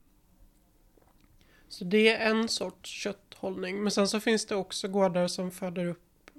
Så 1.68 1.84
det 1.84 2.08
är 2.08 2.30
en 2.30 2.48
sorts 2.48 2.90
kötthållning. 2.90 3.82
Men 3.82 3.90
sen 3.90 4.08
så 4.08 4.20
finns 4.20 4.46
det 4.46 4.56
också 4.56 4.88
gårdar 4.88 5.28
som 5.28 5.50
föder 5.50 5.86
upp 5.86 6.30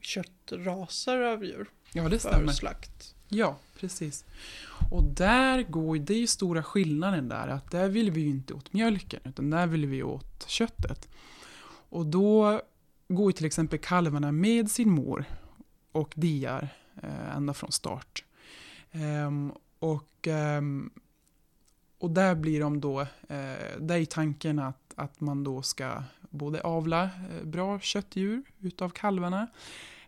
köttraser 0.00 1.20
av 1.20 1.44
djur. 1.44 1.70
Ja, 1.92 2.08
det 2.08 2.18
stämmer. 2.18 2.46
För 2.46 2.52
slakt. 2.52 3.14
Ja, 3.28 3.58
precis. 3.78 4.24
Och 4.90 5.04
där 5.04 5.62
går, 5.62 5.98
det 5.98 6.14
är 6.14 6.18
ju 6.18 6.26
stora 6.26 6.62
skillnaden 6.62 7.28
där, 7.28 7.48
att 7.48 7.70
där 7.70 7.88
vill 7.88 8.10
vi 8.10 8.20
ju 8.20 8.28
inte 8.28 8.54
åt 8.54 8.72
mjölken, 8.72 9.20
utan 9.24 9.50
där 9.50 9.66
vill 9.66 9.86
vi 9.86 10.02
åt 10.02 10.44
köttet. 10.48 11.08
Och 11.88 12.06
då 12.06 12.60
går 13.08 13.30
ju 13.30 13.32
till 13.32 13.46
exempel 13.46 13.78
kalvarna 13.78 14.32
med 14.32 14.70
sin 14.70 14.90
mor 14.90 15.24
och 15.92 16.12
diar 16.16 16.68
eh, 17.02 17.36
ända 17.36 17.54
från 17.54 17.72
start. 17.72 18.24
Ehm, 18.92 19.52
och, 19.78 20.28
ehm, 20.28 20.90
och 21.98 22.10
där 22.10 22.34
blir 22.34 22.60
de 22.60 22.80
då, 22.80 23.00
eh, 23.00 23.78
där 23.78 23.96
är 23.96 24.04
tanken 24.04 24.58
att, 24.58 24.92
att 24.94 25.20
man 25.20 25.44
då 25.44 25.62
ska 25.62 26.02
både 26.30 26.60
avla 26.60 27.02
eh, 27.04 27.44
bra 27.44 27.80
köttdjur 27.80 28.42
utav 28.60 28.88
kalvarna 28.88 29.46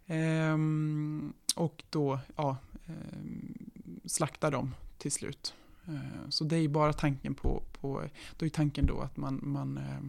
ehm, 0.07 1.33
och 1.57 1.83
då 1.91 2.19
ja, 2.37 2.57
ehm, 2.87 3.72
slaktar 4.05 4.33
slakta 4.43 4.51
dem 4.51 4.75
till 4.99 5.13
slut. 5.13 5.55
Eh, 5.89 6.29
så 6.29 6.45
det 6.45 6.57
är 6.57 6.69
bara 6.69 6.93
tanken 6.93 7.35
på, 7.35 7.63
på 7.81 8.03
då 8.37 8.47
är 8.47 8.51
tanken 8.51 8.87
då 8.87 9.01
att 9.01 9.17
man, 9.17 9.41
man 9.43 9.77
eh, 9.77 10.01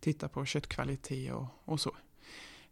tittar 0.00 0.28
på 0.28 0.44
köttkvalitet 0.44 1.32
och, 1.32 1.46
och 1.64 1.80
så 1.80 1.96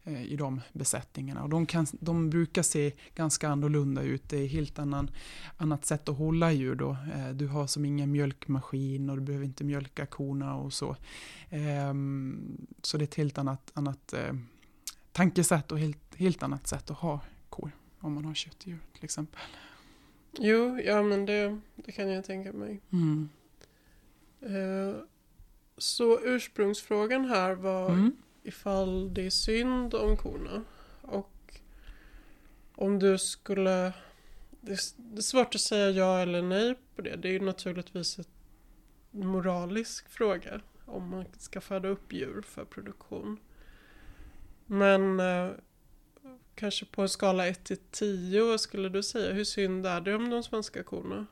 eh, 0.05 0.23
i 0.23 0.37
de 0.37 0.61
besättningarna. 0.73 1.43
Och 1.43 1.49
de, 1.49 1.67
kan, 1.67 1.87
de 1.93 2.31
brukar 2.31 2.63
se 2.63 2.93
ganska 3.15 3.49
annorlunda 3.49 4.03
ut. 4.03 4.29
Det 4.29 4.39
är 4.39 4.47
helt 4.47 4.79
annan, 4.79 5.11
annat 5.57 5.87
sätt 5.87 6.09
att 6.09 6.17
hålla 6.17 6.53
djur 6.53 6.75
då. 6.75 6.97
Du 7.35 7.47
har 7.47 7.67
som 7.67 7.85
ingen 7.85 8.13
mjölkmaskin 8.13 9.11
och 9.11 9.17
du 9.17 9.23
behöver 9.23 9.47
inte 9.47 9.65
mjölka 9.65 10.07
korna 10.07 10.57
och 10.57 10.73
så. 10.73 10.97
Ehm, 11.51 12.67
så 12.83 12.99
det 12.99 13.03
är 13.03 13.07
ett 13.07 13.15
helt 13.15 13.39
annat, 13.39 13.71
annat 13.75 14.15
tankesätt 15.13 15.73
och 15.73 15.79
helt, 15.79 16.15
helt 16.17 16.43
annat 16.43 16.67
sätt 16.67 16.91
att 16.91 16.99
ha 16.99 17.21
kor 17.49 17.71
om 18.01 18.15
man 18.15 18.25
har 18.25 18.35
köttdjur 18.35 18.79
till 18.95 19.05
exempel. 19.05 19.41
Jo, 20.39 20.81
ja 20.81 21.03
men 21.03 21.27
det, 21.27 21.61
det 21.75 21.93
kan 21.93 22.09
jag 22.09 22.25
tänka 22.25 22.53
mig. 22.53 22.81
Mm. 22.93 23.29
Eh, 24.41 24.97
så 25.79 26.21
ursprungsfrågan 26.21 27.25
här 27.25 27.55
var 27.55 27.91
mm. 27.91 28.17
ifall 28.43 29.15
det 29.15 29.27
är 29.27 29.31
synd 29.31 29.95
om 29.95 30.17
korna. 30.17 30.65
Och 31.03 31.61
om 32.75 32.99
du 32.99 33.19
skulle... 33.19 33.93
Det 34.61 34.73
är, 34.73 34.81
det 34.97 35.19
är 35.19 35.23
svårt 35.23 35.55
att 35.55 35.61
säga 35.61 35.91
ja 35.91 36.19
eller 36.19 36.43
nej 36.43 36.75
på 36.97 37.03
det. 37.03 37.17
Det 37.17 37.29
är 37.29 37.33
ju 37.33 37.41
naturligtvis 37.41 38.19
en 38.19 39.27
moralisk 39.27 40.09
fråga. 40.09 40.61
Om 40.85 41.09
man 41.09 41.25
ska 41.39 41.61
föda 41.61 41.89
upp 41.89 42.13
djur 42.13 42.43
för 42.43 42.65
produktion. 42.65 43.39
Men 44.67 45.21
eh, 45.21 45.51
Kanske 46.57 46.85
på 46.85 47.03
en 47.03 47.09
skala 47.09 47.47
1 47.47 47.65
till 47.65 47.79
10, 47.91 48.43
vad 48.45 48.61
skulle 48.61 48.89
du 48.89 49.03
säga? 49.03 49.33
Hur 49.33 49.45
synd 49.45 49.87
är 49.87 50.01
det 50.01 50.15
om 50.15 50.31
de 50.31 50.43
svenska 50.43 50.83
korna? 50.83 51.27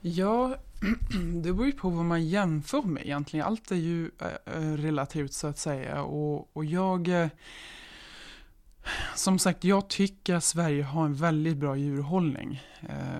Ja, 0.00 0.56
det 1.42 1.52
beror 1.52 1.66
ju 1.66 1.72
på 1.72 1.88
vad 1.88 2.04
man 2.04 2.26
jämför 2.26 2.82
med 2.82 3.02
egentligen. 3.02 3.46
Allt 3.46 3.70
är 3.70 3.76
ju 3.76 4.10
äh, 4.46 4.72
relativt 4.76 5.32
så 5.32 5.46
att 5.46 5.58
säga. 5.58 6.02
Och, 6.02 6.56
och 6.56 6.64
jag... 6.64 7.08
Äh, 7.08 7.28
Som 9.14 9.38
sagt, 9.38 9.64
jag 9.64 9.88
tycker 9.88 10.34
att 10.34 10.44
Sverige 10.44 10.82
har 10.82 11.04
en 11.04 11.14
väldigt 11.14 11.56
bra 11.56 11.76
djurhållning. 11.76 12.62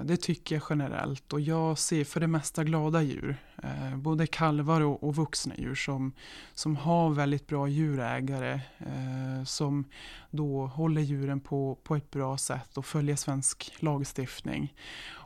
Det 0.05 0.17
tycker 0.17 0.55
jag 0.55 0.65
generellt 0.71 1.33
och 1.33 1.41
jag 1.41 1.79
ser 1.79 2.05
för 2.05 2.21
det 2.21 2.27
mesta 2.27 2.65
glada 2.65 3.03
djur. 3.03 3.37
Eh, 3.65 3.97
både 3.97 4.27
kalvar 4.27 4.81
och, 4.81 5.05
och 5.05 5.17
vuxna 5.17 5.55
djur 5.59 5.75
som, 5.75 6.13
som 6.55 6.77
har 6.77 7.11
väldigt 7.11 7.47
bra 7.47 7.69
djurägare. 7.69 8.61
Eh, 8.79 9.45
som 9.45 9.85
då 10.31 10.67
håller 10.67 11.03
djuren 11.03 11.41
på, 11.41 11.79
på 11.83 11.97
ett 11.97 12.11
bra 12.11 12.39
sätt 12.39 12.77
och 12.77 12.87
följer 12.87 13.17
svensk 13.17 13.73
lagstiftning 13.79 14.75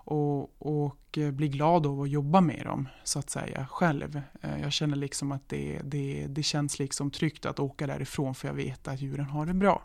och, 0.08 0.62
och 0.62 1.18
eh, 1.18 1.30
blir 1.30 1.48
glad 1.48 1.86
av 1.86 2.00
att 2.00 2.10
jobba 2.10 2.40
med 2.40 2.66
dem, 2.66 2.88
så 3.04 3.18
att 3.18 3.30
säga, 3.30 3.66
själv. 3.70 4.20
Eh, 4.42 4.60
jag 4.62 4.72
känner 4.72 4.96
liksom 4.96 5.32
att 5.32 5.48
det, 5.48 5.80
det, 5.84 6.26
det 6.28 6.42
känns 6.42 6.78
liksom 6.78 7.10
tryggt 7.10 7.46
att 7.46 7.58
åka 7.58 7.86
därifrån 7.86 8.34
för 8.34 8.48
jag 8.48 8.54
vet 8.54 8.88
att 8.88 9.00
djuren 9.00 9.26
har 9.26 9.46
det 9.46 9.54
bra. 9.54 9.82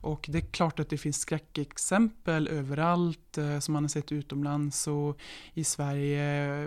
Och 0.00 0.26
det 0.28 0.38
är 0.38 0.52
klart 0.52 0.80
att 0.80 0.88
det 0.88 0.98
finns 0.98 1.20
skräckexempel 1.20 2.48
överallt 2.48 3.38
eh, 3.38 3.58
som 3.58 3.72
man 3.72 3.84
har 3.84 3.88
sett 3.88 4.12
utomlands 4.12 4.86
och 4.86 5.20
i 5.54 5.64
Sverige 5.64 6.62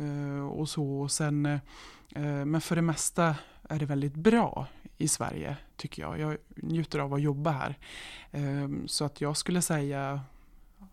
eh, 0.00 0.46
och 0.48 0.68
så. 0.68 1.00
Och 1.00 1.10
sen, 1.10 1.46
eh, 1.46 2.44
men 2.44 2.60
för 2.60 2.76
det 2.76 2.82
mesta 2.82 3.36
är 3.68 3.78
det 3.78 3.86
väldigt 3.86 4.14
bra 4.14 4.66
i 4.98 5.08
Sverige, 5.08 5.56
tycker 5.76 6.02
jag. 6.02 6.18
Jag 6.18 6.36
njuter 6.56 6.98
av 6.98 7.14
att 7.14 7.22
jobba 7.22 7.50
här. 7.50 7.78
Ehm, 8.30 8.88
så 8.88 9.04
att 9.04 9.20
jag 9.20 9.36
skulle 9.36 9.62
säga 9.62 10.20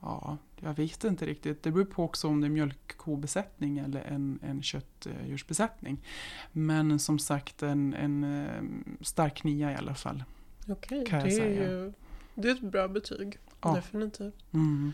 ja, 0.01 0.37
jag 0.59 0.73
vet 0.73 1.03
inte 1.03 1.25
riktigt. 1.25 1.63
Det 1.63 1.71
beror 1.71 1.85
på 1.85 2.03
också 2.03 2.27
om 2.27 2.41
det 2.41 2.47
är 2.47 2.49
mjölkkobesättning 2.49 3.77
eller 3.77 4.01
en, 4.01 4.39
en 4.43 4.61
köttdjursbesättning. 4.61 6.05
Men 6.51 6.99
som 6.99 7.19
sagt 7.19 7.63
en, 7.63 7.93
en 7.93 8.23
eh, 8.23 8.63
stark 9.01 9.43
nia 9.43 9.71
i 9.71 9.75
alla 9.75 9.95
fall. 9.95 10.23
Okej, 10.69 11.03
det, 11.09 11.39
är 11.39 11.49
ju, 11.49 11.93
det 12.35 12.47
är 12.47 12.51
ett 12.51 12.61
bra 12.61 12.87
betyg. 12.87 13.39
Ja. 13.61 13.75
Definitivt. 13.75 14.35
Mm. 14.53 14.93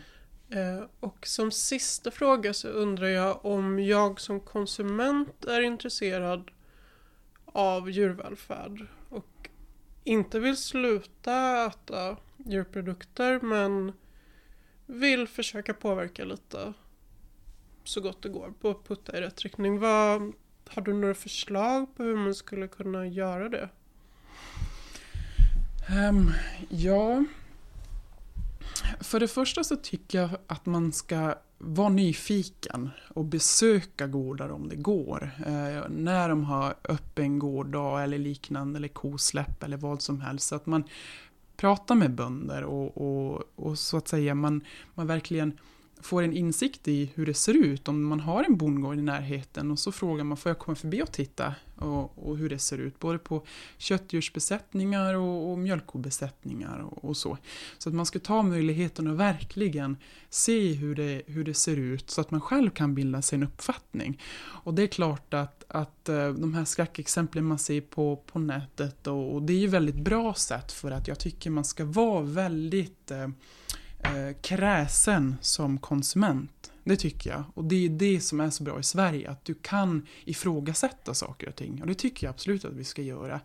Eh, 0.50 0.84
och 1.00 1.26
som 1.26 1.50
sista 1.50 2.10
fråga 2.10 2.54
så 2.54 2.68
undrar 2.68 3.06
jag 3.06 3.44
om 3.44 3.78
jag 3.78 4.20
som 4.20 4.40
konsument 4.40 5.44
är 5.44 5.60
intresserad 5.60 6.50
av 7.44 7.90
djurvälfärd 7.90 8.86
och 9.08 9.48
inte 10.04 10.38
vill 10.38 10.56
sluta 10.56 11.66
äta 11.66 12.16
djurprodukter 12.36 13.40
men 13.40 13.92
vill 14.86 15.28
försöka 15.28 15.74
påverka 15.74 16.24
lite 16.24 16.72
så 17.84 18.00
gott 18.00 18.22
det 18.22 18.28
går 18.28 18.52
på 18.60 18.70
att 18.70 18.84
putta 18.84 19.18
i 19.18 19.20
rätt 19.20 19.42
riktning. 19.42 19.78
Vad, 19.78 20.32
har 20.68 20.82
du 20.82 20.94
några 20.94 21.14
förslag 21.14 21.96
på 21.96 22.02
hur 22.02 22.16
man 22.16 22.34
skulle 22.34 22.68
kunna 22.68 23.06
göra 23.06 23.48
det? 23.48 23.68
Um, 25.90 26.32
ja, 26.68 27.24
för 29.00 29.20
det 29.20 29.28
första 29.28 29.64
så 29.64 29.76
tycker 29.76 30.20
jag 30.20 30.30
att 30.46 30.66
man 30.66 30.92
ska 30.92 31.34
vara 31.58 31.88
nyfiken 31.88 32.90
och 33.14 33.24
besöka 33.24 34.06
gårdar 34.06 34.48
om 34.48 34.68
det 34.68 34.76
går. 34.76 35.30
Eh, 35.46 35.88
när 35.88 36.28
de 36.28 36.44
har 36.44 36.74
öppen 36.84 37.38
gårdag 37.38 38.04
eller 38.04 38.18
liknande 38.18 38.76
eller 38.76 38.88
kosläpp 38.88 39.62
eller 39.62 39.76
vad 39.76 40.02
som 40.02 40.20
helst. 40.20 40.48
Så 40.48 40.54
att 40.54 40.66
man 40.66 40.84
pratar 41.56 41.94
med 41.94 42.14
bönder 42.14 42.62
och, 42.64 42.96
och, 42.96 43.42
och 43.56 43.78
så 43.78 43.96
att 43.96 44.08
säga 44.08 44.34
man, 44.34 44.64
man 44.94 45.06
verkligen 45.06 45.58
får 46.00 46.22
en 46.22 46.32
insikt 46.32 46.88
i 46.88 47.10
hur 47.14 47.26
det 47.26 47.34
ser 47.34 47.54
ut 47.54 47.88
om 47.88 48.04
man 48.04 48.20
har 48.20 48.44
en 48.44 48.56
bondgård 48.56 48.98
i 48.98 49.02
närheten 49.02 49.70
och 49.70 49.78
så 49.78 49.92
frågar 49.92 50.24
man 50.24 50.36
får 50.36 50.50
jag 50.50 50.58
komma 50.58 50.74
förbi 50.74 51.02
och 51.02 51.12
titta 51.12 51.54
och, 51.76 52.28
och 52.28 52.36
hur 52.38 52.48
det 52.48 52.58
ser 52.58 52.78
ut 52.78 52.98
både 52.98 53.18
på 53.18 53.42
köttdjursbesättningar 53.78 55.14
och, 55.14 55.50
och 55.50 55.58
mjölkkobesättningar 55.58 56.78
och, 56.78 57.04
och, 57.04 57.16
så. 57.16 57.38
Så 57.78 57.88
att 57.88 57.94
man 57.94 58.06
ska 58.06 58.18
ta 58.18 58.42
möjligheten 58.42 59.06
att 59.06 59.16
verkligen 59.16 59.96
se 60.30 60.72
hur 60.72 60.94
det, 60.94 61.22
hur 61.26 61.44
det 61.44 61.54
ser 61.54 61.76
ut 61.76 62.10
så 62.10 62.20
att 62.20 62.30
man 62.30 62.40
själv 62.40 62.70
kan 62.70 62.94
bilda 62.94 63.22
sig 63.22 63.36
en 63.36 63.42
uppfattning. 63.42 64.22
Och 64.38 64.74
det 64.74 64.82
är 64.82 64.86
klart 64.86 65.34
att, 65.34 65.64
att 65.68 66.08
eh, 66.08 66.28
de 66.28 66.54
här 66.54 66.64
skräckexemplen 66.64 67.44
man 67.44 67.58
ser 67.58 67.80
på, 67.80 68.16
på 68.16 68.38
nätet 68.38 69.06
och, 69.06 69.34
och 69.34 69.42
det 69.42 69.52
är 69.52 69.58
ju 69.58 69.66
väldigt 69.66 70.04
bra 70.04 70.34
sätt 70.34 70.72
för 70.72 70.90
att 70.90 71.08
jag 71.08 71.18
tycker 71.18 71.50
man 71.50 71.64
ska 71.64 71.84
vara 71.84 72.22
väldigt 72.22 73.10
eh, 73.10 73.28
eh, 74.14 74.36
kräsen 74.40 75.36
som 75.40 75.78
konsument. 75.78 76.72
Det 76.84 76.96
tycker 76.96 77.30
jag. 77.30 77.44
Och 77.54 77.64
det 77.64 77.86
är 77.86 77.88
det 77.88 78.20
som 78.20 78.40
är 78.40 78.50
så 78.50 78.62
bra 78.62 78.80
i 78.80 78.82
Sverige, 78.82 79.30
att 79.30 79.44
du 79.44 79.54
kan 79.54 80.06
ifrågasätta 80.24 81.14
saker 81.14 81.48
och 81.48 81.56
ting. 81.56 81.80
Och 81.80 81.86
det 81.86 81.94
tycker 81.94 82.26
jag 82.26 82.30
absolut 82.30 82.64
att 82.64 82.72
vi 82.72 82.84
ska 82.84 83.02
göra. 83.02 83.40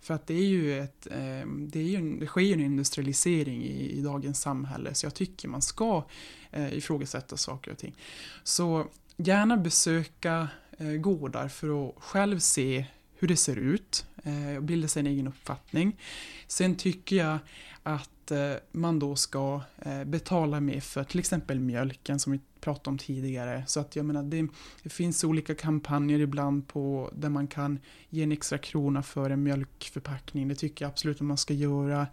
För 0.00 0.14
att 0.14 0.26
det 0.26 0.34
är 0.34 0.46
ju 0.46 0.80
ett, 0.80 1.06
eh, 1.06 1.48
det, 1.58 1.78
är 1.78 1.82
ju, 1.82 2.18
det 2.20 2.26
sker 2.26 2.40
ju 2.40 2.52
en 2.52 2.60
industrialisering 2.60 3.62
i, 3.62 3.90
i 3.90 4.00
dagens 4.00 4.40
samhälle, 4.40 4.94
så 4.94 5.06
jag 5.06 5.14
tycker 5.14 5.48
man 5.48 5.62
ska 5.62 6.04
eh, 6.50 6.74
ifrågasätta 6.74 7.36
saker 7.36 7.70
och 7.70 7.78
ting. 7.78 7.94
Så 8.42 8.86
gärna 9.16 9.56
besöka 9.56 10.48
eh, 10.78 10.86
gårdar 10.86 11.48
för 11.48 11.88
att 11.88 11.94
själv 11.98 12.38
se 12.38 12.84
hur 13.16 13.28
det 13.28 13.36
ser 13.36 13.56
ut 13.56 14.06
eh, 14.24 14.56
och 14.56 14.62
bilda 14.62 14.88
sig 14.88 15.00
en 15.00 15.06
egen 15.06 15.26
uppfattning. 15.26 16.00
Sen 16.46 16.76
tycker 16.76 17.16
jag 17.16 17.38
att 17.86 18.30
eh, 18.30 18.54
man 18.72 18.98
då 18.98 19.16
ska 19.16 19.60
eh, 19.78 20.04
betala 20.04 20.60
mer 20.60 20.80
för 20.80 21.04
till 21.04 21.20
exempel 21.20 21.60
mjölken 21.60 22.18
som 22.18 22.32
vi 22.32 22.40
pratade 22.60 22.90
om 22.90 22.98
tidigare. 22.98 23.64
Så 23.66 23.80
att 23.80 23.96
jag 23.96 24.06
menar, 24.06 24.22
det, 24.22 24.48
det, 24.82 24.88
finns 24.88 25.24
olika 25.24 25.54
kampanjer 25.54 26.18
ibland 26.18 26.68
på 26.68 27.10
där 27.14 27.28
man 27.28 27.46
kan 27.46 27.78
ge 28.08 28.22
en 28.22 28.32
extra 28.32 28.58
krona 28.58 29.02
för 29.02 29.30
en 29.30 29.42
mjölkförpackning. 29.42 30.48
Det 30.48 30.54
tycker 30.54 30.84
jag 30.84 30.90
absolut 30.90 31.16
att 31.16 31.26
man 31.26 31.36
ska 31.36 31.54
göra. 31.54 32.06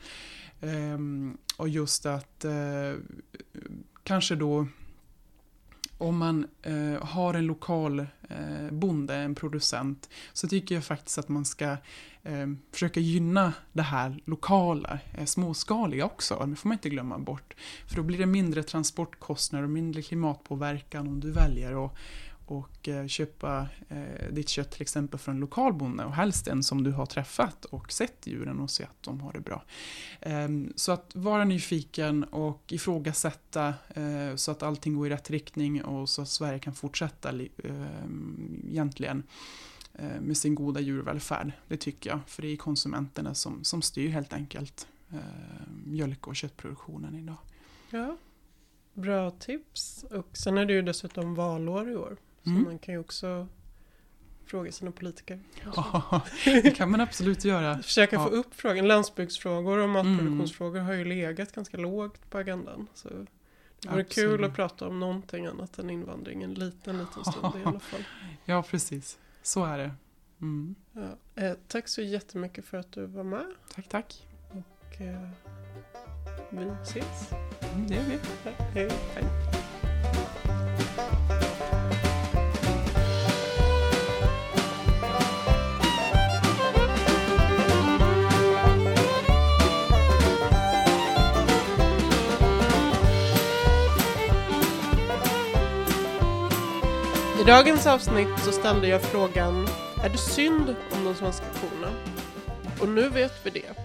Ehm, 0.62 1.38
och 1.58 1.70
just 1.70 2.06
att 2.06 2.46
eh, 2.46 2.94
kanske 4.04 4.36
då 4.36 4.68
om 6.02 6.18
man 6.18 6.48
eh, 6.62 7.04
har 7.04 7.34
en 7.34 7.46
lokal 7.46 8.00
eh, 8.30 8.72
bonde, 8.72 9.16
en 9.16 9.36
producent, 9.36 10.10
så 10.34 10.48
tycker 10.48 10.76
jag 10.76 10.84
faktiskt 10.84 11.18
att 11.18 11.30
man 11.30 11.46
ska 11.46 11.78
eh, 12.24 12.48
försöka 12.72 13.00
gynna 13.00 13.54
det 13.74 13.82
här 13.82 14.20
lokala, 14.26 15.00
eh, 15.18 15.26
småskaliga 15.26 16.06
också. 16.06 16.46
Det 16.50 16.56
får 16.56 16.70
man 16.70 16.76
inte 16.76 16.90
glömma 16.90 17.20
bort. 17.20 17.54
För 17.88 17.96
då 17.96 18.04
blir 18.04 18.18
det 18.18 18.26
mindre 18.26 18.64
transportkostnader 18.64 19.64
och 19.64 19.70
mindre 19.70 20.02
klimatpåverkan 20.02 21.08
om 21.08 21.20
du 21.20 21.32
väljer 21.32 21.86
att 21.86 21.92
och 22.52 22.90
eh, 22.90 23.08
köpa 23.08 23.68
eh, 23.90 24.32
ditt 24.32 24.50
kött 24.50 24.72
till 24.72 24.82
exempel 24.82 25.20
från 25.20 25.36
en 25.36 25.42
lokal 25.42 25.74
bonde 25.74 26.06
och 26.06 26.14
helst 26.14 26.48
en 26.48 26.64
som 26.64 26.84
du 26.84 26.92
har 26.92 27.06
träffat 27.06 27.66
och 27.66 27.92
sett 27.92 28.28
djuren 28.28 28.60
och 28.60 28.70
se 28.70 28.84
att 28.84 29.04
de 29.04 29.22
har 29.22 29.34
det 29.34 29.40
bra. 29.40 29.64
Eh, 30.22 30.50
så 30.76 30.92
att 30.92 31.16
vara 31.16 31.46
nyfiken 31.46 32.24
och 32.24 32.64
ifrågasätta 32.74 33.74
eh, 33.90 34.36
så 34.36 34.52
att 34.52 34.64
allting 34.64 34.96
går 34.96 35.08
i 35.08 35.10
rätt 35.10 35.30
riktning 35.30 35.84
och 35.84 36.10
så 36.10 36.22
att 36.22 36.30
Sverige 36.30 36.60
kan 36.60 36.74
fortsätta 36.74 37.30
eh, 37.40 38.06
egentligen 38.68 39.24
eh, 39.94 40.22
med 40.22 40.38
sin 40.38 40.56
goda 40.56 40.80
djurvälfärd. 40.80 41.52
Det 41.68 41.78
tycker 41.78 42.10
jag, 42.10 42.20
för 42.28 42.42
det 42.42 42.48
är 42.48 42.58
konsumenterna 42.58 43.36
som, 43.36 43.64
som 43.64 43.82
styr 43.82 44.10
helt 44.10 44.34
enkelt 44.34 44.88
eh, 45.10 45.18
mjölk 45.86 46.28
och 46.28 46.36
köttproduktionen 46.36 47.16
idag. 47.16 47.38
Ja, 47.90 48.18
Bra 48.94 49.32
tips. 49.32 50.04
Och 50.04 50.38
sen 50.38 50.58
är 50.58 50.66
det 50.66 50.74
ju 50.74 50.82
dessutom 50.82 51.36
valår 51.36 51.90
i 51.90 51.96
år. 51.96 52.18
Så 52.44 52.50
mm. 52.50 52.64
man 52.64 52.80
kan 52.80 52.94
ju 52.94 53.00
också 53.00 53.48
fråga 54.46 54.72
sina 54.72 54.92
politiker. 54.92 55.40
Ja, 55.76 56.22
det 56.46 56.76
kan 56.76 56.92
man 56.92 57.02
absolut 57.02 57.46
göra. 57.46 57.78
Försöka 57.84 58.16
ja. 58.16 58.24
få 58.24 58.30
upp 58.30 58.56
frågan. 58.56 58.88
Landsbygdsfrågor 58.88 59.78
och 59.78 59.90
matproduktionsfrågor 59.90 60.76
mm. 60.76 60.86
har 60.86 60.94
ju 60.94 61.06
legat 61.06 61.52
ganska 61.52 61.78
lågt 61.78 62.30
på 62.30 62.38
agendan. 62.38 62.88
Så 62.94 63.10
det 63.82 63.90
vore 63.90 64.04
kul 64.04 64.44
att 64.44 64.56
prata 64.56 64.88
om 64.88 65.00
någonting 65.00 65.46
annat 65.46 65.80
än 65.80 65.90
invandring 65.90 66.44
en 66.44 66.54
liten, 66.54 66.98
liten 66.98 67.26
stund 67.26 67.56
i 67.56 67.66
alla 67.66 67.80
fall. 67.80 68.04
Ja, 68.46 68.64
precis. 68.64 69.18
Så 69.42 69.66
är 69.66 69.78
det. 69.78 69.92
Mm. 70.42 70.76
Ja. 70.92 71.18
Eh, 71.44 71.54
tack 71.68 71.88
så 71.88 72.02
jättemycket 72.02 72.66
för 72.66 72.78
att 72.78 72.92
du 72.92 73.06
var 73.06 73.24
med. 73.24 73.46
Tack, 73.76 73.90
tack. 73.90 74.28
Och 74.50 75.02
eh, 75.02 75.30
vi 76.50 76.72
ses. 76.84 77.32
Mm, 77.74 77.88
det 77.88 77.96
gör 77.96 78.04
vi. 78.04 78.20
Hej. 78.74 78.90
Hej. 79.14 79.24
I 97.42 97.44
dagens 97.44 97.88
avsnitt 97.88 98.40
så 98.40 98.52
ställde 98.52 98.88
jag 98.88 99.02
frågan 99.02 99.68
Är 100.04 100.10
det 100.10 100.18
synd 100.18 100.76
om 100.92 101.06
de 101.06 101.16
svenska 101.16 101.46
korna? 101.46 101.94
Och 102.82 102.90
nu 102.90 103.10
vet 103.10 103.46
vi 103.46 103.50
det. 103.50 103.76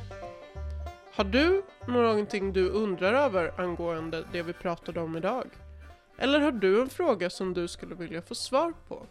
Har 1.12 1.24
du 1.24 1.62
någonting 1.88 2.52
du 2.52 2.68
undrar 2.68 3.14
över 3.14 3.60
angående 3.60 4.24
det 4.32 4.42
vi 4.42 4.52
pratade 4.52 5.00
om 5.00 5.16
idag? 5.16 5.46
Eller 6.18 6.40
har 6.40 6.52
du 6.52 6.82
en 6.82 6.88
fråga 6.88 7.30
som 7.30 7.54
du 7.54 7.68
skulle 7.68 7.94
vilja 7.94 8.22
få 8.22 8.34
svar 8.34 8.72
på? 8.88 9.06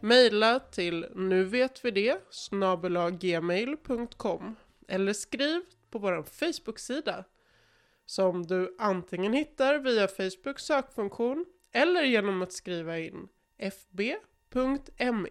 Maila 0.00 0.60
till 0.60 1.06
nuvetvidet 1.14 2.26
snabelaggmail.com 2.30 4.56
eller 4.88 5.12
skriv 5.12 5.60
på 5.90 5.98
vår 5.98 6.22
Facebook-sida 6.22 7.24
som 8.06 8.46
du 8.46 8.76
antingen 8.78 9.32
hittar 9.32 9.78
via 9.78 10.08
Facebooks 10.08 10.62
sökfunktion 10.62 11.44
eller 11.72 12.02
genom 12.02 12.42
att 12.42 12.52
skriva 12.52 12.98
in 12.98 13.28
fb.me 13.58 15.30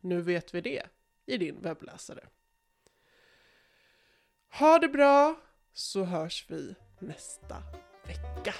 nu 0.00 0.20
vet 0.20 0.54
vi 0.54 0.60
det 0.60 0.82
i 1.26 1.36
din 1.36 1.60
webbläsare. 1.62 2.28
Ha 4.58 4.78
det 4.78 4.88
bra 4.88 5.36
så 5.72 6.04
hörs 6.04 6.46
vi 6.50 6.74
nästa 6.98 7.62
vecka. 8.06 8.54